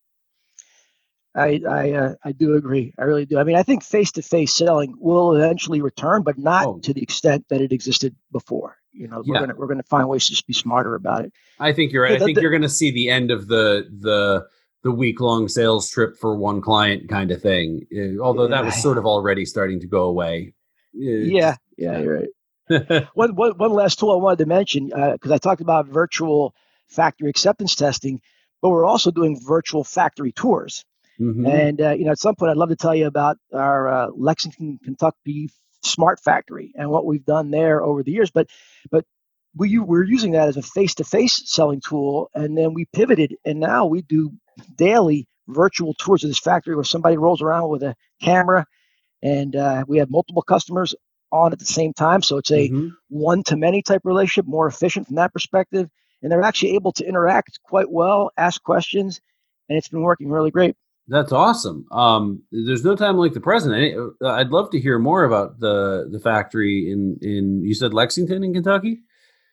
I 1.34 1.60
I, 1.68 1.92
uh, 1.92 2.14
I 2.24 2.32
do 2.32 2.54
agree. 2.54 2.94
I 2.98 3.04
really 3.04 3.26
do. 3.26 3.38
I 3.38 3.44
mean, 3.44 3.56
I 3.56 3.62
think 3.62 3.82
face 3.82 4.12
to 4.12 4.22
face 4.22 4.52
selling 4.52 4.94
will 4.98 5.34
eventually 5.34 5.82
return, 5.82 6.22
but 6.22 6.38
not 6.38 6.66
oh. 6.66 6.78
to 6.80 6.94
the 6.94 7.02
extent 7.02 7.46
that 7.48 7.60
it 7.60 7.72
existed 7.72 8.14
before. 8.30 8.76
You 8.92 9.08
know, 9.08 9.22
we're 9.26 9.34
yeah. 9.34 9.40
gonna 9.40 9.54
we're 9.56 9.66
gonna 9.66 9.82
find 9.82 10.08
ways 10.08 10.26
to 10.26 10.32
just 10.32 10.46
be 10.46 10.52
smarter 10.52 10.94
about 10.94 11.24
it. 11.24 11.32
I 11.58 11.72
think 11.72 11.92
you're 11.92 12.04
right. 12.04 12.20
I 12.22 12.24
think 12.24 12.40
you're 12.40 12.52
gonna 12.52 12.68
see 12.68 12.92
the 12.92 13.10
end 13.10 13.32
of 13.32 13.48
the 13.48 13.88
the 14.00 14.46
the 14.84 14.92
week 14.92 15.20
long 15.20 15.48
sales 15.48 15.90
trip 15.90 16.16
for 16.16 16.36
one 16.36 16.60
client 16.60 17.08
kind 17.08 17.32
of 17.32 17.42
thing. 17.42 17.86
Uh, 17.92 18.22
although 18.22 18.46
that 18.46 18.64
was 18.64 18.80
sort 18.80 18.98
of 18.98 19.06
already 19.06 19.44
starting 19.44 19.80
to 19.80 19.88
go 19.88 20.04
away. 20.04 20.54
Yeah, 20.92 21.56
yeah, 21.76 21.98
you're 21.98 22.20
right. 22.20 23.08
one, 23.14 23.34
one, 23.34 23.58
one 23.58 23.72
last 23.72 23.98
tool 23.98 24.12
I 24.12 24.16
wanted 24.16 24.38
to 24.38 24.46
mention 24.46 24.86
because 24.86 25.30
uh, 25.30 25.34
I 25.34 25.38
talked 25.38 25.60
about 25.60 25.86
virtual 25.86 26.54
factory 26.88 27.30
acceptance 27.30 27.74
testing, 27.74 28.20
but 28.62 28.70
we're 28.70 28.84
also 28.84 29.10
doing 29.10 29.40
virtual 29.40 29.84
factory 29.84 30.32
tours. 30.32 30.84
Mm-hmm. 31.20 31.46
And 31.46 31.80
uh, 31.80 31.90
you 31.92 32.04
know, 32.04 32.12
at 32.12 32.18
some 32.18 32.34
point, 32.34 32.50
I'd 32.50 32.56
love 32.56 32.70
to 32.70 32.76
tell 32.76 32.94
you 32.94 33.06
about 33.06 33.38
our 33.52 33.88
uh, 33.88 34.08
Lexington, 34.16 34.78
Kentucky 34.82 35.50
smart 35.82 36.18
factory 36.20 36.72
and 36.76 36.90
what 36.90 37.04
we've 37.04 37.24
done 37.24 37.50
there 37.50 37.82
over 37.82 38.02
the 38.02 38.10
years. 38.10 38.30
But 38.30 38.48
but 38.90 39.04
we 39.56 39.78
we're 39.78 40.04
using 40.04 40.32
that 40.32 40.48
as 40.48 40.56
a 40.56 40.62
face-to-face 40.62 41.42
selling 41.46 41.80
tool, 41.80 42.30
and 42.34 42.56
then 42.58 42.74
we 42.74 42.86
pivoted, 42.86 43.36
and 43.44 43.60
now 43.60 43.86
we 43.86 44.02
do 44.02 44.32
daily 44.76 45.28
virtual 45.48 45.94
tours 45.94 46.24
of 46.24 46.30
this 46.30 46.38
factory 46.38 46.74
where 46.74 46.84
somebody 46.84 47.16
rolls 47.16 47.42
around 47.42 47.68
with 47.68 47.82
a 47.82 47.94
camera, 48.20 48.66
and 49.22 49.54
uh, 49.54 49.84
we 49.86 49.98
have 49.98 50.10
multiple 50.10 50.42
customers 50.42 50.94
on 51.30 51.52
at 51.52 51.58
the 51.58 51.64
same 51.64 51.92
time. 51.92 52.22
So 52.22 52.38
it's 52.38 52.50
a 52.50 52.68
mm-hmm. 52.68 52.88
one-to-many 53.08 53.82
type 53.82 54.02
relationship, 54.04 54.46
more 54.48 54.66
efficient 54.66 55.06
from 55.06 55.16
that 55.16 55.32
perspective, 55.32 55.88
and 56.24 56.32
they're 56.32 56.42
actually 56.42 56.74
able 56.74 56.90
to 56.92 57.06
interact 57.06 57.60
quite 57.62 57.90
well, 57.90 58.32
ask 58.36 58.60
questions, 58.62 59.20
and 59.68 59.78
it's 59.78 59.88
been 59.88 60.00
working 60.00 60.30
really 60.30 60.50
great. 60.50 60.74
That's 61.06 61.32
awesome. 61.32 61.84
Um, 61.92 62.42
there's 62.50 62.82
no 62.82 62.96
time 62.96 63.18
like 63.18 63.34
the 63.34 63.40
present. 63.40 64.14
Uh, 64.22 64.28
I'd 64.28 64.48
love 64.48 64.70
to 64.70 64.80
hear 64.80 64.98
more 64.98 65.24
about 65.24 65.60
the 65.60 66.08
the 66.10 66.18
factory 66.18 66.90
in 66.90 67.18
in 67.20 67.62
you 67.62 67.74
said 67.74 67.92
Lexington 67.92 68.42
in 68.42 68.54
Kentucky. 68.54 69.02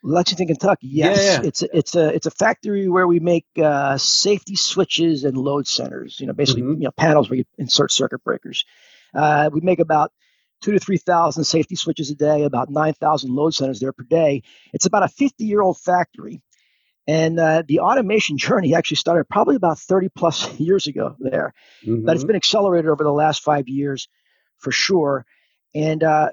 Lexington, 0.03 0.47
Kentucky. 0.47 0.87
Yes, 0.87 1.17
yeah, 1.17 1.41
yeah. 1.41 1.47
it's 1.47 1.61
a, 1.61 1.77
it's 1.77 1.95
a 1.95 2.15
it's 2.15 2.25
a 2.25 2.31
factory 2.31 2.87
where 2.87 3.05
we 3.05 3.19
make 3.19 3.45
uh, 3.61 3.97
safety 3.97 4.55
switches 4.55 5.25
and 5.25 5.37
load 5.37 5.67
centers. 5.67 6.19
You 6.21 6.27
know, 6.27 6.33
basically, 6.33 6.63
mm-hmm. 6.63 6.81
you 6.81 6.85
know, 6.85 6.91
panels 6.91 7.29
where 7.29 7.37
you 7.37 7.45
insert 7.57 7.91
circuit 7.91 8.23
breakers. 8.23 8.65
Uh, 9.13 9.49
we 9.53 9.59
make 9.59 9.79
about 9.79 10.13
two 10.61 10.71
to 10.71 10.79
three 10.79 10.97
thousand 10.97 11.43
safety 11.43 11.75
switches 11.75 12.09
a 12.09 12.15
day, 12.15 12.43
about 12.43 12.69
nine 12.69 12.93
thousand 12.93 13.35
load 13.35 13.53
centers 13.53 13.79
there 13.79 13.91
per 13.91 14.03
day. 14.03 14.43
It's 14.73 14.85
about 14.85 15.03
a 15.03 15.09
fifty 15.09 15.45
year 15.45 15.61
old 15.61 15.77
factory, 15.77 16.41
and 17.07 17.39
uh, 17.39 17.63
the 17.67 17.79
automation 17.79 18.37
journey 18.37 18.75
actually 18.75 18.97
started 18.97 19.25
probably 19.29 19.55
about 19.55 19.79
30 19.79 20.09
plus 20.15 20.47
years 20.59 20.87
ago 20.87 21.15
there. 21.19 21.53
Mm-hmm. 21.85 22.05
But 22.05 22.15
it's 22.15 22.25
been 22.25 22.35
accelerated 22.35 22.89
over 22.89 23.03
the 23.03 23.11
last 23.11 23.43
five 23.43 23.67
years 23.67 24.07
for 24.59 24.71
sure. 24.71 25.25
And 25.73 26.03
uh, 26.03 26.29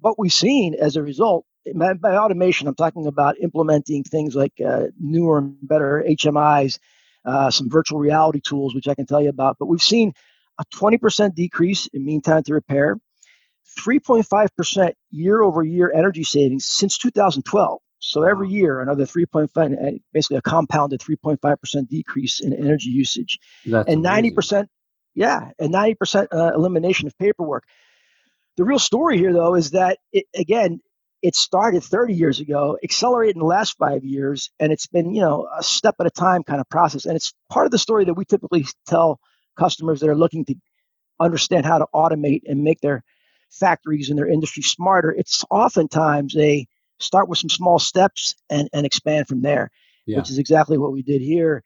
what 0.00 0.18
we've 0.18 0.32
seen 0.32 0.74
as 0.74 0.96
a 0.96 1.02
result, 1.02 1.44
by, 1.74 1.94
by, 1.94 2.16
automation, 2.16 2.68
I'm 2.68 2.74
talking 2.74 3.06
about 3.06 3.40
implementing 3.40 4.04
things 4.04 4.36
like 4.36 4.52
uh, 4.64 4.84
newer 5.00 5.38
and 5.38 5.56
better 5.62 6.04
HMIs, 6.06 6.78
uh, 7.24 7.50
some 7.50 7.70
virtual 7.70 7.98
reality 7.98 8.40
tools, 8.40 8.74
which 8.74 8.86
I 8.86 8.94
can 8.94 9.06
tell 9.06 9.22
you 9.22 9.30
about. 9.30 9.56
But 9.58 9.66
we've 9.66 9.82
seen 9.82 10.12
a 10.58 10.64
20% 10.74 11.34
decrease 11.34 11.88
in 11.92 12.04
mean 12.04 12.20
time 12.20 12.42
to 12.44 12.54
repair, 12.54 12.98
3.5% 13.78 14.92
year 15.10 15.42
over 15.42 15.62
year 15.62 15.90
energy 15.92 16.22
savings 16.22 16.66
since 16.66 16.98
2012. 16.98 17.80
So 18.06 18.22
every 18.22 18.50
year, 18.50 18.80
another 18.80 19.06
3.5, 19.06 20.00
basically 20.12 20.36
a 20.36 20.42
compounded 20.42 21.00
3.5% 21.00 21.88
decrease 21.88 22.40
in 22.40 22.52
energy 22.52 22.90
usage. 22.90 23.38
That's 23.64 23.88
and 23.88 24.04
amazing. 24.04 24.36
90%, 24.36 24.66
yeah, 25.14 25.50
and 25.58 25.72
90% 25.72 26.26
uh, 26.30 26.52
elimination 26.54 27.06
of 27.06 27.16
paperwork. 27.18 27.64
The 28.56 28.64
real 28.64 28.78
story 28.78 29.16
here, 29.16 29.32
though, 29.32 29.54
is 29.54 29.70
that, 29.70 29.98
it, 30.12 30.26
again, 30.34 30.80
it 31.22 31.34
started 31.34 31.82
30 31.82 32.12
years 32.12 32.40
ago, 32.40 32.76
accelerated 32.84 33.36
in 33.36 33.40
the 33.40 33.46
last 33.46 33.78
five 33.78 34.04
years, 34.04 34.50
and 34.60 34.70
it's 34.70 34.86
been, 34.86 35.14
you 35.14 35.22
know, 35.22 35.48
a 35.56 35.62
step 35.62 35.94
at 35.98 36.06
a 36.06 36.10
time 36.10 36.42
kind 36.42 36.60
of 36.60 36.68
process. 36.68 37.06
And 37.06 37.16
it's 37.16 37.32
part 37.50 37.64
of 37.64 37.72
the 37.72 37.78
story 37.78 38.04
that 38.04 38.14
we 38.14 38.26
typically 38.26 38.66
tell 38.86 39.18
customers 39.58 40.00
that 40.00 40.10
are 40.10 40.16
looking 40.16 40.44
to 40.44 40.54
understand 41.18 41.64
how 41.64 41.78
to 41.78 41.86
automate 41.94 42.42
and 42.46 42.62
make 42.62 42.80
their 42.82 43.02
factories 43.50 44.10
and 44.10 44.18
their 44.18 44.28
industry 44.28 44.62
smarter. 44.62 45.10
It's 45.10 45.42
oftentimes 45.50 46.36
a 46.36 46.66
start 46.98 47.28
with 47.28 47.38
some 47.38 47.50
small 47.50 47.78
steps 47.78 48.34
and, 48.50 48.68
and 48.72 48.86
expand 48.86 49.26
from 49.28 49.42
there, 49.42 49.70
yeah. 50.06 50.18
which 50.18 50.30
is 50.30 50.38
exactly 50.38 50.78
what 50.78 50.92
we 50.92 51.02
did 51.02 51.20
here. 51.20 51.62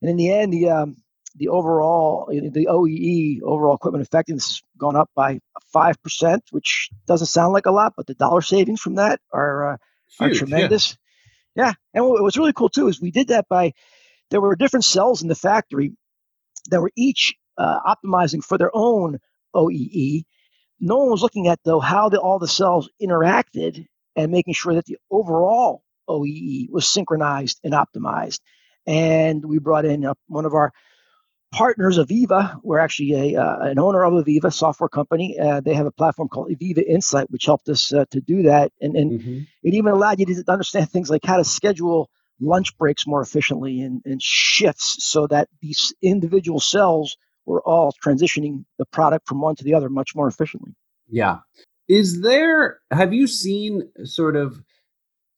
And 0.00 0.10
in 0.10 0.16
the 0.16 0.32
end, 0.32 0.52
the 0.52 0.70
um, 0.70 0.96
the 1.36 1.48
overall 1.48 2.26
the 2.28 2.66
OEE 2.70 3.42
overall 3.42 3.76
equipment 3.76 4.04
effectiveness 4.04 4.62
gone 4.78 4.96
up 4.96 5.10
by 5.14 5.40
five 5.72 6.00
percent, 6.02 6.44
which 6.50 6.90
doesn't 7.06 7.28
sound 7.28 7.52
like 7.52 7.66
a 7.66 7.70
lot, 7.70 7.94
but 7.96 8.06
the 8.06 8.14
dollar 8.14 8.42
savings 8.42 8.80
from 8.80 8.96
that 8.96 9.20
are 9.32 9.74
uh, 9.74 9.76
Huge, 10.18 10.30
are 10.30 10.38
tremendous. 10.38 10.96
Yeah. 11.54 11.66
yeah, 11.66 11.72
and 11.94 12.06
what 12.06 12.22
was 12.22 12.36
really 12.36 12.52
cool 12.52 12.68
too 12.68 12.88
is 12.88 13.00
we 13.00 13.10
did 13.10 13.28
that 13.28 13.46
by 13.48 13.72
there 14.30 14.40
were 14.40 14.56
different 14.56 14.84
cells 14.84 15.22
in 15.22 15.28
the 15.28 15.34
factory 15.34 15.92
that 16.70 16.80
were 16.80 16.92
each 16.96 17.34
uh, 17.58 17.94
optimizing 17.94 18.42
for 18.42 18.58
their 18.58 18.70
own 18.74 19.18
OEE. 19.54 20.24
No 20.80 20.98
one 20.98 21.10
was 21.10 21.22
looking 21.22 21.48
at 21.48 21.60
though 21.64 21.80
how 21.80 22.08
the, 22.08 22.18
all 22.18 22.38
the 22.38 22.48
cells 22.48 22.88
interacted 23.02 23.86
and 24.20 24.30
making 24.30 24.54
sure 24.54 24.74
that 24.74 24.84
the 24.84 24.98
overall 25.10 25.82
OEE 26.08 26.70
was 26.70 26.86
synchronized 26.86 27.60
and 27.64 27.72
optimized. 27.72 28.40
And 28.86 29.44
we 29.44 29.58
brought 29.58 29.84
in 29.84 30.04
uh, 30.04 30.14
one 30.26 30.44
of 30.44 30.54
our 30.54 30.72
partners, 31.52 31.98
AVEVA. 31.98 32.60
We're 32.62 32.78
actually 32.78 33.34
a, 33.34 33.42
uh, 33.42 33.58
an 33.60 33.78
owner 33.78 34.04
of 34.04 34.12
AVEVA 34.12 34.52
software 34.52 34.88
company. 34.88 35.38
Uh, 35.38 35.60
they 35.60 35.74
have 35.74 35.86
a 35.86 35.92
platform 35.92 36.28
called 36.28 36.50
AVEVA 36.50 36.86
Insight, 36.86 37.30
which 37.30 37.46
helped 37.46 37.68
us 37.68 37.92
uh, 37.92 38.04
to 38.10 38.20
do 38.20 38.42
that. 38.44 38.72
And, 38.80 38.96
and 38.96 39.20
mm-hmm. 39.20 39.38
it 39.62 39.74
even 39.74 39.92
allowed 39.92 40.20
you 40.20 40.26
to 40.26 40.44
understand 40.48 40.90
things 40.90 41.10
like 41.10 41.24
how 41.24 41.38
to 41.38 41.44
schedule 41.44 42.10
lunch 42.40 42.76
breaks 42.78 43.06
more 43.06 43.20
efficiently 43.22 43.80
and, 43.82 44.02
and 44.04 44.22
shifts 44.22 45.04
so 45.04 45.26
that 45.26 45.48
these 45.60 45.92
individual 46.02 46.60
cells 46.60 47.16
were 47.46 47.62
all 47.62 47.92
transitioning 48.04 48.64
the 48.78 48.86
product 48.86 49.28
from 49.28 49.40
one 49.40 49.56
to 49.56 49.64
the 49.64 49.74
other 49.74 49.88
much 49.88 50.14
more 50.14 50.28
efficiently. 50.28 50.74
Yeah. 51.08 51.38
Is 51.90 52.20
there? 52.20 52.78
Have 52.92 53.12
you 53.12 53.26
seen 53.26 53.90
sort 54.04 54.36
of? 54.36 54.62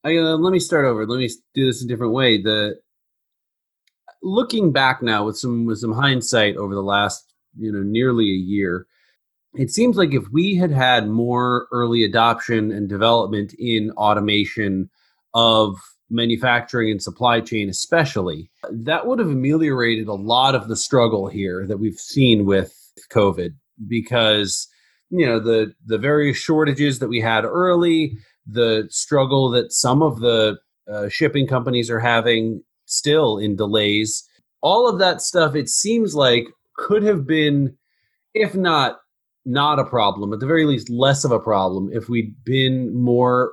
I, 0.04 0.18
uh, 0.18 0.37
let 0.37 0.52
me 0.52 0.59
start 0.59 0.85
over. 0.85 1.06
Let 1.06 1.18
me 1.18 1.30
do 1.54 1.64
this 1.64 1.82
a 1.82 1.87
different 1.87 2.12
way. 2.12 2.42
The 2.42 2.78
looking 4.23 4.71
back 4.71 5.02
now 5.02 5.25
with 5.25 5.38
some 5.38 5.64
with 5.64 5.78
some 5.78 5.94
hindsight 5.94 6.59
over 6.59 6.75
the 6.75 6.82
last 6.82 7.32
you 7.56 7.73
know 7.73 7.82
nearly 7.82 8.26
a 8.26 8.37
year, 8.37 8.87
it 9.54 9.71
seems 9.71 9.97
like 9.97 10.12
if 10.12 10.25
we 10.30 10.54
had 10.54 10.71
had 10.71 11.09
more 11.09 11.68
early 11.73 12.04
adoption 12.04 12.71
and 12.71 12.87
development 12.87 13.54
in 13.59 13.90
automation 13.92 14.90
of 15.32 15.78
manufacturing 16.11 16.90
and 16.90 17.02
supply 17.02 17.40
chain 17.40 17.71
especially 17.71 18.50
that 18.71 19.06
would 19.06 19.18
have 19.18 19.30
ameliorated 19.30 20.09
a 20.09 20.12
lot 20.12 20.54
of 20.54 20.68
the 20.68 20.76
struggle 20.76 21.26
here 21.26 21.66
that 21.66 21.78
we've 21.78 21.99
seen 21.99 22.44
with 22.44 22.75
covid 23.11 23.54
because 23.88 24.68
you 25.12 25.26
know 25.26 25.38
the 25.38 25.75
the 25.87 25.99
various 25.99 26.38
shortages 26.38 26.99
that 26.99 27.09
we 27.09 27.21
had 27.21 27.45
early, 27.45 28.16
the 28.47 28.87
struggle 28.90 29.50
that 29.50 29.73
some 29.73 30.02
of 30.02 30.21
the 30.21 30.59
uh, 30.90 31.09
shipping 31.09 31.47
companies 31.47 31.90
are 31.90 32.00
having 32.00 32.62
still 32.87 33.38
in 33.38 33.54
delays. 33.54 34.26
All 34.62 34.88
of 34.88 34.99
that 34.99 35.21
stuff, 35.21 35.54
it 35.54 35.69
seems 35.69 36.14
like, 36.14 36.47
could 36.76 37.02
have 37.02 37.26
been, 37.26 37.76
if 38.35 38.54
not 38.54 39.00
not 39.45 39.78
a 39.78 39.85
problem, 39.85 40.33
at 40.33 40.40
the 40.40 40.47
very 40.47 40.64
least 40.64 40.88
less 40.88 41.25
of 41.25 41.31
a 41.31 41.40
problem 41.40 41.90
if 41.92 42.09
we'd 42.09 42.35
been 42.45 42.95
more 42.95 43.52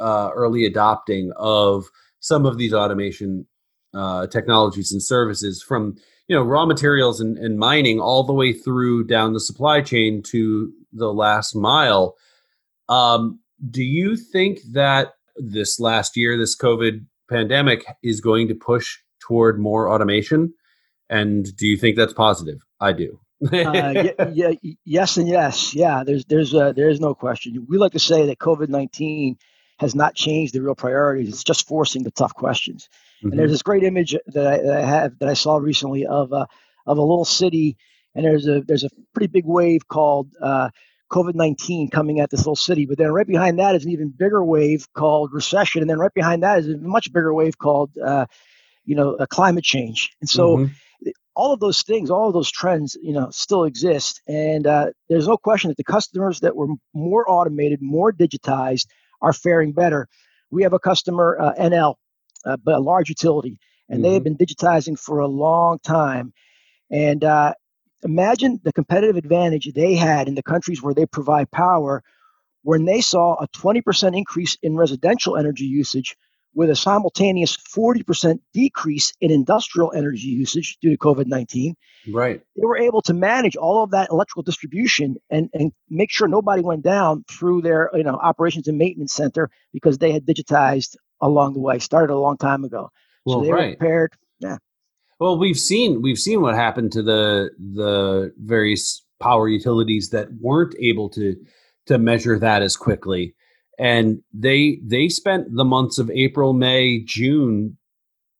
uh, 0.00 0.30
early 0.34 0.64
adopting 0.64 1.32
of 1.36 1.86
some 2.20 2.46
of 2.46 2.56
these 2.56 2.72
automation 2.72 3.46
uh, 3.92 4.26
technologies 4.28 4.90
and 4.92 5.02
services 5.02 5.62
from 5.62 5.96
you 6.28 6.36
know 6.36 6.42
raw 6.42 6.66
materials 6.66 7.20
and, 7.20 7.38
and 7.38 7.58
mining 7.58 8.00
all 8.00 8.24
the 8.24 8.32
way 8.32 8.52
through 8.52 9.04
down 9.04 9.32
the 9.32 9.40
supply 9.40 9.80
chain 9.80 10.22
to 10.30 10.72
the 10.92 11.12
last 11.12 11.54
mile. 11.54 12.16
Um, 12.88 13.40
do 13.70 13.82
you 13.82 14.16
think 14.16 14.60
that 14.72 15.14
this 15.36 15.80
last 15.80 16.16
year, 16.16 16.36
this 16.38 16.56
COVID 16.56 17.04
pandemic, 17.28 17.84
is 18.02 18.20
going 18.20 18.48
to 18.48 18.54
push 18.54 18.98
toward 19.20 19.58
more 19.58 19.90
automation? 19.90 20.52
And 21.08 21.44
do 21.56 21.66
you 21.66 21.76
think 21.76 21.96
that's 21.96 22.12
positive? 22.12 22.60
I 22.80 22.92
do. 22.92 23.20
uh, 23.44 23.48
yeah, 23.52 24.28
yeah, 24.32 24.52
yes, 24.84 25.16
and 25.16 25.28
yes. 25.28 25.74
Yeah, 25.74 26.02
there's 26.04 26.24
there's 26.26 26.54
uh, 26.54 26.72
there 26.72 26.88
is 26.88 27.00
no 27.00 27.14
question. 27.14 27.66
We 27.68 27.78
like 27.78 27.92
to 27.92 27.98
say 27.98 28.26
that 28.26 28.38
COVID 28.38 28.68
nineteen 28.68 29.36
has 29.78 29.94
not 29.94 30.14
changed 30.14 30.54
the 30.54 30.62
real 30.62 30.74
priorities. 30.74 31.28
It's 31.28 31.44
just 31.44 31.66
forcing 31.66 32.04
the 32.04 32.10
tough 32.10 32.34
questions. 32.34 32.88
Mm-hmm. 33.18 33.30
And 33.30 33.38
there's 33.38 33.50
this 33.50 33.62
great 33.62 33.82
image 33.82 34.16
that 34.26 34.46
I, 34.46 34.58
that 34.58 34.76
I, 34.76 34.86
have 34.86 35.18
that 35.18 35.28
I 35.28 35.34
saw 35.34 35.56
recently 35.56 36.06
of 36.06 36.32
a 36.32 36.46
of 36.86 36.98
a 36.98 37.02
little 37.02 37.24
city, 37.24 37.76
and 38.14 38.24
there's 38.24 38.46
a 38.46 38.60
there's 38.60 38.84
a 38.84 38.90
pretty 39.14 39.28
big 39.28 39.46
wave 39.46 39.88
called 39.88 40.28
uh, 40.40 40.70
COVID 41.10 41.34
19 41.34 41.90
coming 41.90 42.20
at 42.20 42.30
this 42.30 42.40
little 42.40 42.56
city. 42.56 42.86
But 42.86 42.98
then 42.98 43.12
right 43.12 43.26
behind 43.26 43.58
that 43.58 43.74
is 43.74 43.84
an 43.84 43.92
even 43.92 44.10
bigger 44.10 44.44
wave 44.44 44.86
called 44.92 45.32
recession. 45.32 45.80
And 45.80 45.88
then 45.88 45.98
right 45.98 46.14
behind 46.14 46.42
that 46.42 46.58
is 46.58 46.68
a 46.68 46.78
much 46.78 47.12
bigger 47.12 47.32
wave 47.32 47.56
called, 47.58 47.90
uh, 48.04 48.26
you 48.84 48.96
know, 48.96 49.14
uh, 49.14 49.26
climate 49.26 49.64
change. 49.64 50.10
And 50.20 50.28
so 50.28 50.56
mm-hmm. 50.56 51.10
all 51.36 51.52
of 51.52 51.60
those 51.60 51.82
things, 51.82 52.10
all 52.10 52.28
of 52.28 52.34
those 52.34 52.50
trends, 52.50 52.96
you 53.00 53.12
know, 53.12 53.30
still 53.30 53.64
exist. 53.64 54.22
And 54.26 54.66
uh, 54.66 54.90
there's 55.08 55.28
no 55.28 55.36
question 55.36 55.68
that 55.68 55.76
the 55.76 55.84
customers 55.84 56.40
that 56.40 56.56
were 56.56 56.68
more 56.92 57.24
automated, 57.30 57.80
more 57.80 58.12
digitized, 58.12 58.86
are 59.24 59.32
faring 59.32 59.72
better. 59.72 60.06
We 60.50 60.62
have 60.62 60.74
a 60.74 60.78
customer, 60.78 61.36
uh, 61.40 61.54
Enel, 61.54 61.96
uh, 62.44 62.56
a 62.66 62.80
large 62.80 63.08
utility, 63.08 63.58
and 63.88 63.96
mm-hmm. 63.96 64.02
they 64.02 64.14
have 64.14 64.22
mm-hmm. 64.22 64.34
been 64.34 64.46
digitizing 64.46 64.98
for 64.98 65.18
a 65.18 65.26
long 65.26 65.78
time. 65.80 66.32
And 66.90 67.24
uh, 67.24 67.54
imagine 68.02 68.60
the 68.62 68.72
competitive 68.72 69.16
advantage 69.16 69.72
they 69.72 69.94
had 69.94 70.28
in 70.28 70.34
the 70.34 70.42
countries 70.42 70.82
where 70.82 70.94
they 70.94 71.06
provide 71.06 71.50
power 71.50 72.02
when 72.62 72.84
they 72.84 73.00
saw 73.00 73.34
a 73.34 73.48
20% 73.48 74.16
increase 74.16 74.56
in 74.62 74.76
residential 74.76 75.36
energy 75.36 75.64
usage 75.64 76.16
with 76.54 76.70
a 76.70 76.76
simultaneous 76.76 77.56
40% 77.56 78.38
decrease 78.52 79.12
in 79.20 79.30
industrial 79.30 79.92
energy 79.92 80.28
usage 80.28 80.78
due 80.80 80.90
to 80.90 80.96
COVID 80.96 81.26
19. 81.26 81.74
Right. 82.12 82.40
They 82.56 82.66
were 82.66 82.78
able 82.78 83.02
to 83.02 83.14
manage 83.14 83.56
all 83.56 83.82
of 83.82 83.90
that 83.90 84.10
electrical 84.10 84.42
distribution 84.42 85.16
and, 85.30 85.48
and 85.54 85.72
make 85.88 86.10
sure 86.10 86.28
nobody 86.28 86.62
went 86.62 86.82
down 86.82 87.24
through 87.30 87.62
their 87.62 87.90
you 87.94 88.04
know 88.04 88.16
operations 88.16 88.68
and 88.68 88.78
maintenance 88.78 89.14
center 89.14 89.50
because 89.72 89.98
they 89.98 90.12
had 90.12 90.24
digitized 90.26 90.96
along 91.20 91.54
the 91.54 91.60
way, 91.60 91.78
started 91.78 92.12
a 92.12 92.18
long 92.18 92.36
time 92.36 92.64
ago. 92.64 92.90
Well, 93.24 93.38
so 93.38 93.44
they 93.44 93.52
right. 93.52 93.70
were 93.70 93.76
prepared. 93.76 94.12
Yeah. 94.40 94.58
Well, 95.18 95.38
we've 95.38 95.58
seen 95.58 96.02
we've 96.02 96.18
seen 96.18 96.42
what 96.42 96.54
happened 96.54 96.92
to 96.92 97.02
the 97.02 97.50
the 97.58 98.32
various 98.38 99.04
power 99.20 99.48
utilities 99.48 100.10
that 100.10 100.28
weren't 100.40 100.74
able 100.78 101.08
to 101.10 101.36
to 101.86 101.98
measure 101.98 102.38
that 102.38 102.62
as 102.62 102.76
quickly, 102.76 103.34
and 103.78 104.22
they 104.32 104.78
they 104.82 105.08
spent 105.08 105.54
the 105.54 105.64
months 105.64 105.98
of 105.98 106.10
April, 106.10 106.52
May, 106.52 107.02
June 107.04 107.76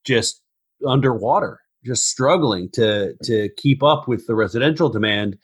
just 0.05 0.43
underwater, 0.87 1.61
just 1.85 2.09
struggling 2.09 2.71
to 2.71 3.15
to 3.25 3.49
keep 3.57 3.83
up 3.83 4.07
with 4.09 4.27
the 4.27 4.35
residential 4.35 4.89
demand 4.89 5.39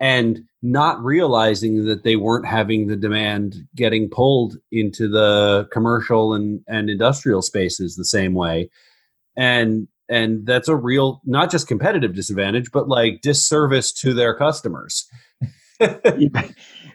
and 0.00 0.40
not 0.62 1.02
realizing 1.02 1.84
that 1.84 2.02
they 2.02 2.16
weren't 2.16 2.46
having 2.46 2.86
the 2.86 2.96
demand 2.96 3.56
getting 3.76 4.08
pulled 4.08 4.56
into 4.72 5.08
the 5.08 5.68
commercial 5.72 6.34
and, 6.34 6.60
and 6.66 6.90
industrial 6.90 7.42
spaces 7.42 7.94
the 7.94 8.04
same 8.04 8.34
way. 8.34 8.68
And 9.36 9.88
and 10.08 10.46
that's 10.46 10.68
a 10.68 10.76
real 10.76 11.20
not 11.24 11.50
just 11.50 11.68
competitive 11.68 12.14
disadvantage 12.14 12.70
but 12.72 12.88
like 12.88 13.22
disservice 13.22 13.92
to 13.92 14.12
their 14.12 14.34
customers 14.36 15.08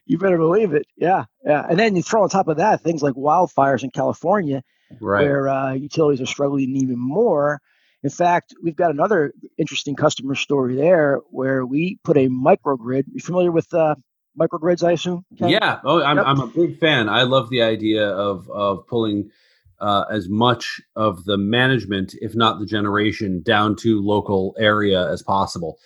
you, 0.08 0.18
better 0.18 0.38
believe 0.38 0.74
it 0.74 0.86
yeah 0.96 1.26
yeah 1.46 1.66
and 1.70 1.80
then 1.80 1.96
you 1.96 2.02
throw 2.02 2.24
on 2.24 2.30
top 2.30 2.48
of 2.48 2.58
that 2.58 2.82
things 2.82 3.02
like 3.02 3.14
wildfires 3.16 3.84
in 3.84 3.90
california 3.92 4.64
right. 5.00 5.24
where 5.24 5.48
uh, 5.48 5.74
utilities 5.74 6.22
are 6.22 6.26
struggling 6.26 6.76
even 6.76 6.98
more 6.98 7.62
in 8.04 8.10
fact 8.10 8.54
we've 8.64 8.76
got 8.76 8.92
another 8.92 9.34
interesting 9.58 9.96
customer 9.96 10.36
story 10.36 10.76
there 10.76 11.20
where 11.30 11.66
we 11.66 12.00
put 12.04 12.18
a 12.18 12.28
microgrid 12.28 13.04
you 13.14 13.20
familiar 13.20 13.52
with 13.52 13.72
uh, 13.74 13.96
microgrids 14.40 14.84
i 14.84 14.92
assume 14.92 15.26
Ken? 15.38 15.50
yeah 15.50 15.80
oh 15.84 16.02
I'm, 16.02 16.18
yep. 16.18 16.26
I'm 16.26 16.42
a 16.42 16.48
big 16.48 16.80
fan 16.80 17.10
i 17.10 17.24
love 17.24 17.50
the 17.50 17.62
idea 17.62 18.08
of 18.08 18.50
of 18.50 18.88
pulling 18.88 19.32
uh, 19.80 20.06
as 20.10 20.28
much 20.28 20.82
of 20.96 21.26
the 21.26 21.38
management, 21.38 22.16
if 22.22 22.36
not 22.36 22.60
the 22.60 22.66
generation, 22.66 23.42
down 23.42 23.76
to 23.78 24.02
local 24.02 24.56
area 24.58 25.08
as 25.10 25.22
possible. 25.22 25.78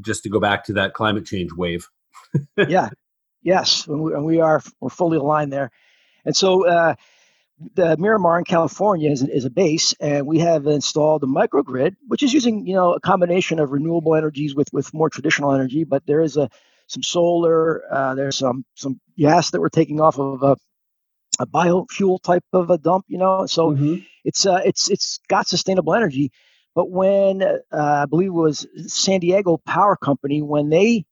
Just 0.00 0.22
to 0.24 0.28
go 0.28 0.38
back 0.38 0.64
to 0.64 0.74
that 0.74 0.92
climate 0.92 1.24
change 1.24 1.52
wave. 1.52 1.88
yeah, 2.56 2.90
yes, 3.42 3.86
and 3.86 4.00
we, 4.00 4.14
and 4.14 4.24
we, 4.24 4.40
are 4.40 4.62
we're 4.80 4.88
fully 4.88 5.18
aligned 5.18 5.52
there. 5.52 5.70
And 6.24 6.36
so 6.36 6.66
uh, 6.66 6.94
the 7.74 7.96
Miramar 7.96 8.38
in 8.38 8.44
California 8.44 9.10
is, 9.10 9.22
is 9.22 9.44
a 9.44 9.50
base, 9.50 9.94
and 10.00 10.26
we 10.26 10.40
have 10.40 10.66
installed 10.66 11.22
a 11.22 11.26
microgrid, 11.26 11.96
which 12.06 12.22
is 12.22 12.32
using 12.32 12.66
you 12.66 12.74
know 12.74 12.94
a 12.94 13.00
combination 13.00 13.58
of 13.58 13.70
renewable 13.70 14.14
energies 14.14 14.54
with 14.54 14.68
with 14.72 14.92
more 14.94 15.10
traditional 15.10 15.52
energy. 15.52 15.84
But 15.84 16.06
there 16.06 16.20
is 16.20 16.36
a 16.36 16.48
some 16.86 17.02
solar, 17.02 17.82
uh, 17.92 18.14
there's 18.14 18.38
some 18.38 18.64
some 18.74 19.00
gas 19.16 19.50
that 19.50 19.60
we're 19.60 19.68
taking 19.68 20.00
off 20.00 20.18
of 20.18 20.42
a 20.42 20.56
a 21.40 21.46
biofuel 21.46 22.20
type 22.20 22.44
of 22.52 22.70
a 22.70 22.78
dump, 22.78 23.04
you 23.08 23.18
know. 23.18 23.46
So 23.46 23.70
mm-hmm. 23.70 23.96
it's 24.24 24.46
uh, 24.46 24.60
it's 24.64 24.90
it's 24.90 25.18
got 25.28 25.48
sustainable 25.48 25.94
energy. 25.94 26.32
But 26.74 26.90
when 26.90 27.42
uh, 27.42 27.58
I 27.72 28.06
believe 28.06 28.28
it 28.28 28.32
was 28.32 28.66
San 28.86 29.20
Diego 29.20 29.58
Power 29.58 29.96
Company, 29.96 30.42
when 30.42 30.68
they 30.68 31.04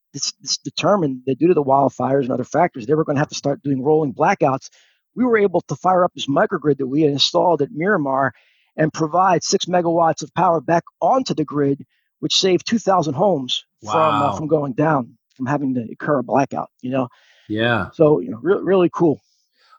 determined 0.64 1.22
that 1.26 1.38
due 1.38 1.48
to 1.48 1.54
the 1.54 1.62
wildfires 1.62 2.22
and 2.22 2.32
other 2.32 2.44
factors, 2.44 2.86
they 2.86 2.94
were 2.94 3.04
going 3.04 3.16
to 3.16 3.20
have 3.20 3.28
to 3.28 3.34
start 3.34 3.62
doing 3.62 3.82
rolling 3.82 4.14
blackouts, 4.14 4.68
we 5.14 5.24
were 5.24 5.38
able 5.38 5.62
to 5.62 5.76
fire 5.76 6.04
up 6.04 6.12
this 6.14 6.26
microgrid 6.26 6.78
that 6.78 6.86
we 6.86 7.02
had 7.02 7.10
installed 7.10 7.62
at 7.62 7.70
Miramar 7.72 8.32
and 8.76 8.92
provide 8.92 9.42
six 9.42 9.64
megawatts 9.64 10.22
of 10.22 10.32
power 10.34 10.60
back 10.60 10.84
onto 11.00 11.34
the 11.34 11.44
grid, 11.44 11.84
which 12.20 12.36
saved 12.36 12.66
2,000 12.66 13.14
homes 13.14 13.64
wow. 13.82 13.92
from 13.92 14.22
uh, 14.22 14.36
from 14.36 14.46
going 14.46 14.74
down, 14.74 15.16
from 15.34 15.46
having 15.46 15.74
to 15.74 15.86
occur 15.90 16.18
a 16.18 16.22
blackout. 16.22 16.70
You 16.82 16.90
know. 16.90 17.08
Yeah. 17.48 17.88
So 17.94 18.20
you 18.20 18.30
know, 18.30 18.38
re- 18.42 18.60
really 18.60 18.90
cool. 18.92 19.20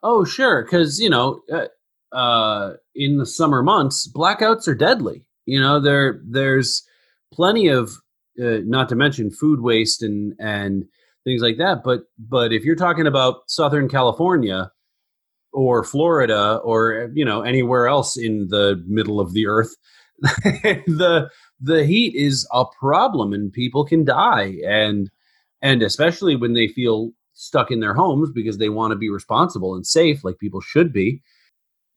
Oh, 0.04 0.24
sure, 0.24 0.64
because 0.64 1.00
you 1.00 1.10
know, 1.10 1.42
uh, 1.52 1.68
uh, 2.16 2.74
in 2.96 3.18
the 3.18 3.26
summer 3.26 3.62
months, 3.62 4.10
blackouts 4.12 4.68
are 4.68 4.76
deadly. 4.76 5.26
You 5.46 5.60
know, 5.60 5.80
there 5.80 6.22
there's 6.26 6.84
plenty 7.34 7.68
of, 7.68 7.92
uh, 8.42 8.60
not 8.66 8.90
to 8.90 8.96
mention 8.96 9.32
food 9.32 9.62
waste 9.62 10.04
and 10.04 10.34
and 10.40 10.86
things 11.24 11.42
like 11.42 11.58
that. 11.58 11.84
But 11.84 12.04
but 12.18 12.54
if 12.54 12.64
you're 12.64 12.76
talking 12.76 13.08
about 13.08 13.50
Southern 13.50 13.90
California 13.90 14.72
or 15.54 15.84
Florida 15.84 16.60
or 16.64 17.10
you 17.14 17.26
know 17.26 17.42
anywhere 17.42 17.88
else 17.88 18.18
in 18.18 18.48
the 18.50 18.84
middle 18.88 19.20
of 19.20 19.34
the 19.34 19.48
earth, 19.48 19.76
the 20.22 21.30
the 21.60 21.86
heat 21.86 22.16
is 22.16 22.48
a 22.54 22.66
problem 22.80 23.34
and 23.34 23.52
people 23.52 23.86
can 23.86 24.06
die 24.06 24.56
and 24.66 25.10
and 25.62 25.82
especially 25.82 26.36
when 26.36 26.54
they 26.54 26.68
feel 26.68 27.12
stuck 27.34 27.72
in 27.72 27.80
their 27.80 27.94
homes 27.94 28.32
because 28.32 28.58
they 28.58 28.70
want 28.70 28.92
to 28.92 28.96
be 28.96 29.10
responsible 29.10 29.76
and 29.76 29.86
safe 29.86 30.24
like 30.24 30.38
people 30.40 30.62
should 30.62 30.92
be 30.92 31.22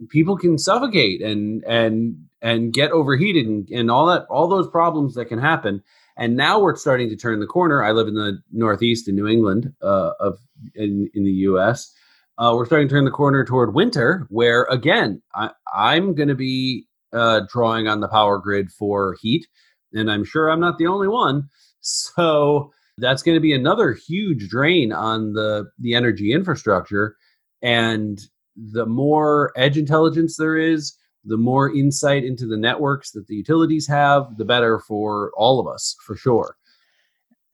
people 0.08 0.36
can 0.36 0.58
suffocate 0.58 1.22
and 1.22 1.64
and 1.64 2.16
and 2.42 2.72
get 2.72 2.90
overheated 2.90 3.46
and, 3.46 3.68
and 3.70 3.90
all 3.90 4.06
that 4.06 4.24
all 4.30 4.48
those 4.48 4.68
problems 4.68 5.14
that 5.14 5.26
can 5.26 5.38
happen 5.38 5.82
and 6.16 6.36
now 6.36 6.60
we're 6.60 6.76
starting 6.76 7.08
to 7.08 7.16
turn 7.16 7.40
the 7.40 7.46
corner. 7.46 7.82
I 7.82 7.92
live 7.92 8.08
in 8.08 8.14
the 8.14 8.40
northeast 8.52 9.08
in 9.08 9.16
new 9.16 9.26
england 9.26 9.72
uh, 9.82 10.12
of 10.20 10.38
in, 10.74 11.10
in 11.14 11.24
the 11.24 11.32
us 11.32 11.92
uh, 12.38 12.52
we're 12.54 12.66
starting 12.66 12.88
to 12.88 12.94
turn 12.94 13.04
the 13.04 13.10
corner 13.10 13.44
toward 13.44 13.74
winter 13.74 14.26
where 14.30 14.64
again 14.64 15.22
I, 15.34 15.50
i'm 15.74 16.14
going 16.14 16.28
to 16.28 16.34
be 16.34 16.86
uh, 17.12 17.40
drawing 17.48 17.88
on 17.88 18.00
the 18.00 18.08
power 18.08 18.38
grid 18.38 18.70
for 18.70 19.16
heat 19.20 19.46
and 19.92 20.10
i'm 20.10 20.24
sure 20.24 20.48
i'm 20.48 20.60
not 20.60 20.78
the 20.78 20.86
only 20.86 21.08
one. 21.08 21.48
So 21.80 22.70
that's 22.98 23.22
going 23.22 23.36
to 23.36 23.40
be 23.40 23.54
another 23.54 23.92
huge 23.92 24.48
drain 24.48 24.92
on 24.92 25.32
the 25.32 25.70
the 25.78 25.94
energy 25.94 26.32
infrastructure. 26.32 27.16
And 27.62 28.20
the 28.56 28.86
more 28.86 29.52
edge 29.56 29.78
intelligence 29.78 30.36
there 30.36 30.56
is 30.56 30.94
the 31.24 31.36
more 31.36 31.74
insight 31.74 32.24
into 32.24 32.46
the 32.46 32.56
networks 32.56 33.10
that 33.12 33.26
the 33.26 33.34
utilities 33.34 33.86
have 33.86 34.36
the 34.36 34.44
better 34.44 34.78
for 34.78 35.32
all 35.36 35.60
of 35.60 35.66
us 35.66 35.96
for 36.04 36.16
sure 36.16 36.56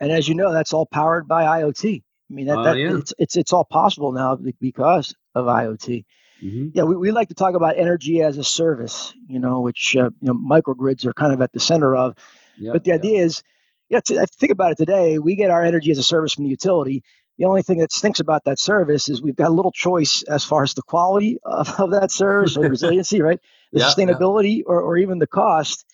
and 0.00 0.12
as 0.12 0.28
you 0.28 0.34
know 0.34 0.52
that's 0.52 0.72
all 0.72 0.86
powered 0.86 1.26
by 1.26 1.44
iot 1.60 2.02
i 2.30 2.34
mean 2.34 2.46
that, 2.46 2.58
uh, 2.58 2.74
yeah. 2.74 2.96
it's, 2.96 3.12
it's 3.18 3.36
it's 3.36 3.52
all 3.52 3.64
possible 3.64 4.12
now 4.12 4.36
because 4.60 5.14
of 5.34 5.46
iot 5.46 6.04
mm-hmm. 6.42 6.68
yeah 6.74 6.82
we, 6.82 6.96
we 6.96 7.10
like 7.10 7.28
to 7.28 7.34
talk 7.34 7.54
about 7.54 7.76
energy 7.76 8.22
as 8.22 8.38
a 8.38 8.44
service 8.44 9.12
you 9.28 9.38
know 9.38 9.60
which 9.60 9.96
uh, 9.96 10.10
you 10.20 10.32
know 10.32 10.34
microgrids 10.34 11.04
are 11.04 11.14
kind 11.14 11.32
of 11.32 11.40
at 11.40 11.52
the 11.52 11.60
center 11.60 11.96
of 11.96 12.14
yep, 12.58 12.72
but 12.72 12.84
the 12.84 12.90
yep. 12.90 13.00
idea 13.00 13.22
is 13.22 13.42
yeah, 13.88 14.00
to, 14.00 14.26
think 14.38 14.52
about 14.52 14.72
it 14.72 14.78
today, 14.78 15.18
we 15.18 15.36
get 15.36 15.50
our 15.50 15.62
energy 15.62 15.90
as 15.90 15.98
a 15.98 16.02
service 16.02 16.34
from 16.34 16.44
the 16.44 16.50
utility. 16.50 17.02
The 17.38 17.44
only 17.44 17.62
thing 17.62 17.78
that 17.78 17.92
stinks 17.92 18.20
about 18.20 18.44
that 18.44 18.58
service 18.58 19.08
is 19.08 19.20
we've 19.20 19.36
got 19.36 19.48
a 19.48 19.54
little 19.54 19.72
choice 19.72 20.22
as 20.22 20.44
far 20.44 20.62
as 20.62 20.74
the 20.74 20.82
quality 20.82 21.38
of, 21.44 21.78
of 21.78 21.90
that 21.90 22.10
service 22.10 22.56
or 22.56 22.62
resiliency, 22.70 23.20
right? 23.20 23.38
The 23.72 23.80
yeah, 23.80 23.86
sustainability 23.86 24.58
yeah. 24.58 24.64
Or, 24.66 24.80
or 24.80 24.96
even 24.96 25.18
the 25.18 25.26
cost. 25.26 25.84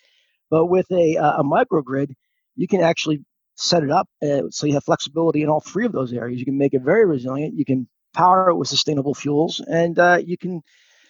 But 0.51 0.67
with 0.67 0.87
a, 0.93 1.17
a 1.17 1.43
microgrid, 1.43 2.15
you 2.55 2.69
can 2.69 2.81
actually 2.81 3.25
set 3.57 3.83
it 3.83 3.91
up 3.91 4.09
uh, 4.23 4.43
so 4.51 4.67
you 4.67 4.75
have 4.75 4.85
flexibility 4.85 5.43
in 5.43 5.49
all 5.49 5.61
three 5.61 5.87
of 5.87 5.93
those 5.93 6.13
areas. 6.13 6.39
You 6.39 6.45
can 6.45 6.59
make 6.59 6.75
it 6.75 6.83
very 6.83 7.05
resilient. 7.07 7.55
You 7.57 7.65
can 7.65 7.89
power 8.15 8.51
it 8.51 8.57
with 8.57 8.69
sustainable 8.69 9.15
fuels, 9.15 9.61
and 9.61 9.99
uh, 9.99 10.19
you 10.25 10.37
can 10.37 10.63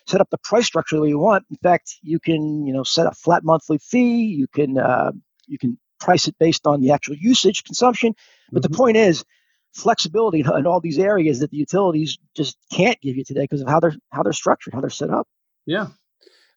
set 0.07 0.21
up 0.21 0.29
the 0.31 0.39
price 0.39 0.67
structure 0.67 1.01
that 1.01 1.09
you 1.09 1.19
want. 1.19 1.45
In 1.51 1.57
fact, 1.57 1.97
you 2.03 2.21
can 2.21 2.67
you 2.67 2.73
know 2.73 2.85
set 2.85 3.07
a 3.07 3.13
flat 3.13 3.45
monthly 3.45 3.79
fee. 3.79 4.25
You 4.25 4.47
can 4.49 4.79
uh, 4.79 5.13
you 5.47 5.59
can 5.59 5.79
price 6.01 6.29
it 6.29 6.37
based 6.39 6.67
on 6.67 6.81
the 6.81 6.91
actual 6.91 7.17
usage 7.17 7.65
consumption. 7.65 8.15
But 8.51 8.63
mm-hmm. 8.63 8.73
the 8.73 8.77
point 8.77 8.97
is 8.97 9.25
flexibility 9.73 10.41
in 10.41 10.67
all 10.67 10.81
these 10.81 10.99
areas 10.99 11.41
that 11.41 11.51
the 11.51 11.57
utilities 11.57 12.19
just 12.35 12.57
can't 12.73 13.01
give 13.01 13.17
you 13.17 13.25
today 13.25 13.43
because 13.43 13.61
of 13.61 13.69
how 13.69 13.81
they're 13.81 13.95
how 14.11 14.23
they're 14.23 14.33
structured, 14.33 14.75
how 14.75 14.81
they're 14.81 14.91
set 14.91 15.11
up. 15.11 15.27
Yeah. 15.67 15.89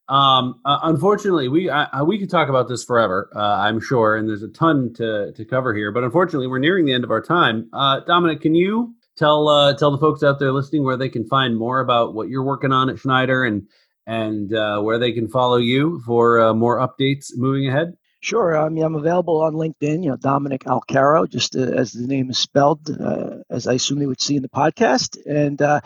Um, 0.07 0.61
uh, 0.65 0.79
unfortunately, 0.83 1.47
we 1.47 1.69
I, 1.69 2.03
we 2.03 2.19
could 2.19 2.29
talk 2.29 2.47
about 2.47 2.67
this 2.67 2.83
forever. 2.83 3.29
Uh, 3.35 3.39
I'm 3.39 3.79
sure, 3.79 4.15
and 4.15 4.29
there's 4.29 4.43
a 4.43 4.49
ton 4.49 4.93
to 4.95 5.31
to 5.31 5.45
cover 5.45 5.73
here. 5.73 5.91
But 5.91 6.03
unfortunately, 6.03 6.47
we're 6.47 6.59
nearing 6.59 6.85
the 6.85 6.93
end 6.93 7.03
of 7.03 7.11
our 7.11 7.21
time. 7.21 7.69
Uh, 7.73 8.01
Dominic, 8.01 8.41
can 8.41 8.53
you 8.53 8.93
tell 9.17 9.47
uh, 9.47 9.73
tell 9.75 9.91
the 9.91 9.97
folks 9.97 10.21
out 10.21 10.37
there 10.37 10.51
listening 10.51 10.83
where 10.83 10.97
they 10.97 11.09
can 11.09 11.25
find 11.27 11.57
more 11.57 11.79
about 11.79 12.13
what 12.13 12.29
you're 12.29 12.43
working 12.43 12.71
on 12.71 12.89
at 12.89 12.99
Schneider 12.99 13.43
and 13.43 13.67
and 14.05 14.53
uh, 14.53 14.79
where 14.81 14.99
they 14.99 15.11
can 15.11 15.27
follow 15.27 15.57
you 15.57 15.99
for 16.05 16.39
uh, 16.39 16.53
more 16.53 16.77
updates 16.77 17.31
moving 17.35 17.67
ahead. 17.67 17.97
Sure. 18.25 18.57
I 18.57 18.69
mean, 18.69 18.83
I'm 18.83 18.95
available 18.95 19.43
on 19.43 19.53
LinkedIn. 19.53 20.03
You 20.03 20.09
know, 20.09 20.15
Dominic 20.15 20.63
Alcaro, 20.63 21.29
just 21.29 21.55
uh, 21.55 21.59
as 21.59 21.91
the 21.91 22.07
name 22.07 22.31
is 22.31 22.39
spelled, 22.39 22.89
uh, 22.89 23.43
as 23.51 23.67
I 23.67 23.73
assume 23.73 23.99
they 23.99 24.07
would 24.07 24.19
see 24.19 24.35
in 24.35 24.41
the 24.41 24.49
podcast, 24.49 25.17
and. 25.27 25.61
Uh, 25.61 25.81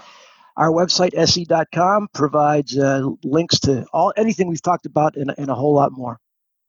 our 0.58 0.72
website, 0.72 1.14
se.com, 1.16 2.10
provides 2.14 2.78
uh, 2.78 3.08
links 3.24 3.62
to 3.62 3.86
all 3.94 4.12
anything 4.18 4.50
we've 4.50 4.62
talked 4.62 4.86
about 4.86 5.16
and, 5.16 5.34
and 5.38 5.50
a 5.50 5.56
whole 5.56 5.74
lot 5.74 5.94
more. 5.94 6.20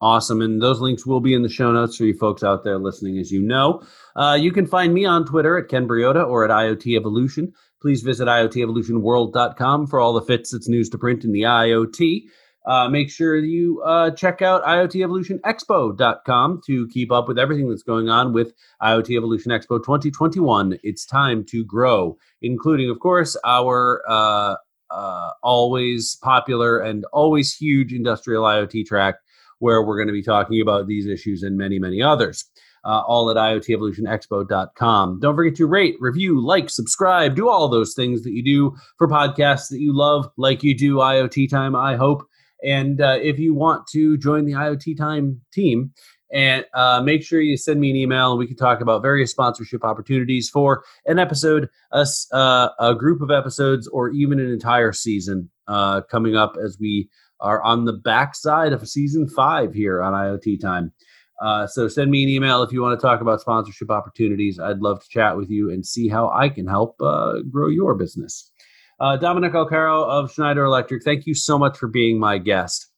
Awesome. 0.01 0.41
And 0.43 0.63
those 0.63 0.81
links 0.81 1.05
will 1.05 1.19
be 1.19 1.35
in 1.35 1.43
the 1.43 1.49
show 1.49 1.73
notes 1.73 1.97
for 1.97 2.05
you 2.05 2.17
folks 2.17 2.45
out 2.45 2.63
there 2.63 2.79
listening, 2.79 3.19
as 3.19 3.33
you 3.33 3.43
know. 3.43 3.83
Uh, 4.15 4.39
you 4.41 4.53
can 4.53 4.67
find 4.67 4.95
me 4.95 5.07
on 5.07 5.27
Twitter 5.27 5.59
at 5.59 5.69
Ken 5.69 5.89
Briodagh 5.89 6.29
or 6.29 6.45
at 6.45 6.51
IoT 6.51 6.97
Evolution. 6.97 7.53
Please 7.83 8.03
visit 8.03 8.29
IoTEvolutionWorld.com 8.29 9.89
for 9.89 9.99
all 9.99 10.13
the 10.13 10.23
fits 10.23 10.55
it's 10.55 10.69
news 10.69 10.89
to 10.91 10.99
print 10.99 11.25
in 11.25 11.33
the 11.33 11.43
IoT. 11.43 12.27
Uh, 12.71 12.89
make 12.89 13.11
sure 13.11 13.37
you 13.37 13.83
uh, 13.83 14.13
check 14.13 14.43
out 14.43 14.63
IoTEvolutionExpo.com 14.63 16.61
to 16.65 16.87
keep 16.87 17.11
up 17.11 17.27
with 17.27 17.37
everything 17.37 17.69
that's 17.69 17.83
going 17.83 18.09
on 18.09 18.33
with 18.33 18.53
IoT 18.81 19.17
Evolution 19.17 19.51
Expo 19.51 19.83
2021. 19.83 20.79
It's 20.85 21.05
time 21.05 21.45
to 21.47 21.65
grow, 21.65 22.17
including, 22.43 22.89
of 22.89 23.01
course, 23.01 23.37
our 23.45 24.01
uh, 24.09 24.55
uh 24.89 25.31
always 25.43 26.15
popular 26.23 26.79
and 26.79 27.05
always 27.13 27.53
huge 27.53 27.93
industrial 27.93 28.45
IoT 28.45 28.87
track 28.87 29.17
where 29.59 29.83
we're 29.83 29.97
going 29.97 30.07
to 30.07 30.13
be 30.13 30.23
talking 30.23 30.61
about 30.61 30.87
these 30.87 31.07
issues 31.07 31.43
and 31.43 31.59
many, 31.59 31.81
many 31.81 32.01
others. 32.01 32.45
Uh, 32.85 33.01
all 33.01 33.29
at 33.31 33.37
IoTEvolutionExpo.com. 33.37 35.19
Don't 35.21 35.35
forget 35.35 35.57
to 35.57 35.67
rate, 35.67 35.97
review, 35.99 36.41
like, 36.41 36.71
subscribe, 36.71 37.35
do 37.35 37.49
all 37.49 37.69
those 37.69 37.95
things 37.95 38.23
that 38.23 38.31
you 38.31 38.45
do 38.45 38.77
for 38.97 39.09
podcasts 39.09 39.69
that 39.71 39.81
you 39.81 39.93
love, 39.93 40.31
like 40.39 40.63
you 40.63 40.75
do 40.75 40.95
IoT 40.95 41.51
Time, 41.51 41.75
I 41.75 41.97
hope. 41.97 42.30
And 42.65 43.01
uh, 43.01 43.19
if 43.21 43.39
you 43.39 43.55
want 43.55 43.87
to 43.89 44.17
join 44.19 44.45
the 44.45 44.53
IoT 44.53 44.97
Time 44.97 45.41
team, 45.53 45.93
and 46.33 46.65
uh, 46.75 47.03
make 47.03 47.23
sure 47.23 47.41
you 47.41 47.57
send 47.57 47.81
me 47.81 47.91
an 47.91 47.97
email 47.97 48.31
and 48.31 48.39
we 48.39 48.47
can 48.47 48.57
talk 48.57 48.81
about 48.81 49.03
various 49.03 49.33
sponsorship 49.33 49.85
opportunities 49.85 50.49
for 50.49 50.85
an 51.07 51.19
episode, 51.19 51.69
a, 51.93 52.07
uh, 52.33 52.69
a 52.79 52.95
group 52.95 53.21
of 53.21 53.31
episodes, 53.31 53.89
or 53.89 54.11
even 54.11 54.39
an 54.39 54.51
entire 54.51 54.93
season 54.93 55.51
uh, 55.67 56.03
coming 56.03 56.37
up 56.37 56.57
as 56.63 56.79
we 56.79 57.09
are 57.41 57.63
on 57.63 57.85
the 57.85 57.93
backside 57.93 58.73
of 58.73 58.89
season 58.89 59.29
five 59.29 59.75
here 59.75 60.03
on 60.03 60.13
IoT 60.13 60.61
Time. 60.61 60.93
Uh, 61.41 61.67
so 61.67 61.89
send 61.89 62.11
me 62.11 62.23
an 62.23 62.29
email 62.29 62.63
if 62.63 62.71
you 62.71 62.83
want 62.83 62.99
to 62.99 63.03
talk 63.05 63.23
about 63.23 63.41
sponsorship 63.41 63.91
opportunities. 63.91 64.61
I'd 64.61 64.81
love 64.81 65.03
to 65.03 65.09
chat 65.09 65.37
with 65.37 65.51
you 65.51 65.71
and 65.71 65.85
see 65.85 66.07
how 66.07 66.31
I 66.31 66.51
can 66.51 66.67
help 66.67 67.01
uh, 67.01 67.41
grow 67.51 67.69
your 67.69 67.95
business. 67.95 68.53
Uh, 69.01 69.17
Dominic 69.17 69.55
Alcaro 69.55 70.07
of 70.07 70.33
Schneider 70.33 70.65
Electric, 70.65 71.03
thank 71.03 71.27
you 71.27 71.35
so 71.35 71.59
much 71.59 71.79
for 71.79 71.89
being 71.89 72.19
my 72.19 72.37
guest. 72.37 72.91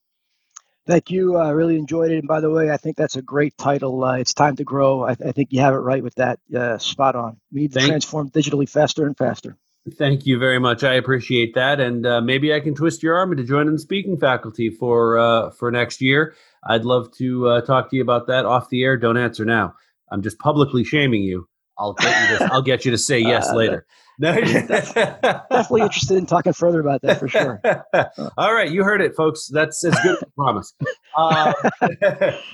Thank 0.85 1.11
you. 1.11 1.37
I 1.37 1.51
really 1.51 1.77
enjoyed 1.77 2.11
it. 2.11 2.19
And 2.19 2.27
by 2.27 2.41
the 2.41 2.51
way, 2.51 2.71
I 2.71 2.77
think 2.77 2.97
that's 2.97 3.15
a 3.15 3.23
great 3.23 3.57
title. 3.57 4.03
Uh, 4.03 4.17
it's 4.17 4.35
time 4.35 4.57
to 4.57 4.65
grow. 4.65 5.05
I, 5.05 5.15
th- 5.15 5.29
I, 5.29 5.33
think 5.33 5.53
you 5.53 5.61
have 5.61 5.75
it 5.75 5.79
right 5.79 6.03
with 6.03 6.17
that. 6.17 6.41
Uh, 6.53 6.77
spot 6.79 7.15
on. 7.15 7.37
We 7.53 7.63
need 7.63 7.73
to 7.75 7.79
thank- 7.79 7.91
transform 7.91 8.31
digitally 8.31 8.69
faster 8.69 9.07
and 9.07 9.17
faster. 9.17 9.57
Thank 9.99 10.27
you 10.27 10.39
very 10.39 10.61
much. 10.61 10.85
I 10.85 10.95
appreciate 10.95 11.57
that, 11.57 11.81
and 11.81 12.07
uh, 12.07 12.21
maybe 12.21 12.55
I 12.55 12.61
can 12.61 12.73
twist 12.73 13.03
your 13.03 13.17
arm 13.17 13.37
to 13.37 13.43
join 13.43 13.67
in 13.67 13.73
the 13.73 13.81
speaking 13.81 14.17
faculty 14.17 14.71
for 14.71 15.19
uh, 15.19 15.51
for 15.51 15.73
next 15.73 16.01
year. 16.01 16.37
I'd 16.63 16.85
love 16.85 17.11
to 17.17 17.49
uh, 17.49 17.61
talk 17.63 17.91
to 17.91 17.97
you 17.97 18.03
about 18.03 18.29
that 18.29 18.47
off 18.47 18.69
the 18.69 18.85
air. 18.85 18.97
Don't 18.97 19.17
answer 19.17 19.45
now. 19.45 19.75
I'm 20.09 20.23
just 20.23 20.39
publicly 20.39 20.85
shaming 20.85 21.25
you. 21.25 21.49
I'll 21.83 21.93
get 21.95 22.31
you 22.31 22.39
to, 22.39 22.53
I'll 22.53 22.63
get 22.63 22.85
you 22.85 22.91
to 22.93 22.99
say 22.99 23.19
yes 23.19 23.49
uh, 23.49 23.55
later. 23.55 23.87
definitely 24.21 25.81
interested 25.81 26.17
in 26.17 26.27
talking 26.27 26.53
further 26.53 26.81
about 26.81 27.03
that 27.03 27.19
for 27.19 27.29
sure. 27.29 27.61
All 28.39 28.55
right, 28.55 28.71
you 28.71 28.85
heard 28.85 29.01
it, 29.01 29.17
folks. 29.17 29.49
That's 29.49 29.85
as 29.85 29.99
good 30.03 30.17
as 30.17 30.23
a 30.23 30.31
promise. 30.37 30.73
Uh, 31.17 31.53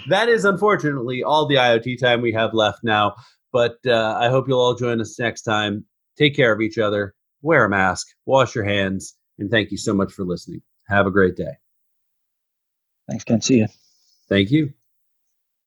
that 0.09 0.29
is 0.29 0.45
unfortunately 0.45 1.23
all 1.23 1.47
the 1.47 1.57
IoT 1.57 2.01
time 2.01 2.23
we 2.23 2.33
have 2.33 2.55
left 2.55 2.79
now. 2.83 3.17
But 3.53 3.77
uh, 3.87 4.17
I 4.19 4.31
hope 4.31 4.49
you'll 4.49 4.61
all 4.61 4.75
join 4.75 5.01
us 5.01 5.19
next 5.19 5.43
time. 5.43 5.85
Take 6.17 6.35
care 6.35 6.53
of 6.53 6.61
each 6.61 6.79
other 6.79 7.15
wear 7.43 7.65
a 7.65 7.69
mask, 7.69 8.09
wash 8.27 8.55
your 8.55 8.65
hands, 8.65 9.15
and 9.39 9.51
thank 9.51 9.71
you 9.71 9.77
so 9.79 9.95
much 9.95 10.13
for 10.13 10.25
listening. 10.25 10.63
Have 10.89 11.07
a 11.07 11.11
great 11.11 11.37
day. 11.37 11.53
Thanks, 13.09 13.25
Ken. 13.25 13.41
See 13.41 13.59
you. 13.59 13.69
Thank 14.29 14.51
you. 14.51 14.73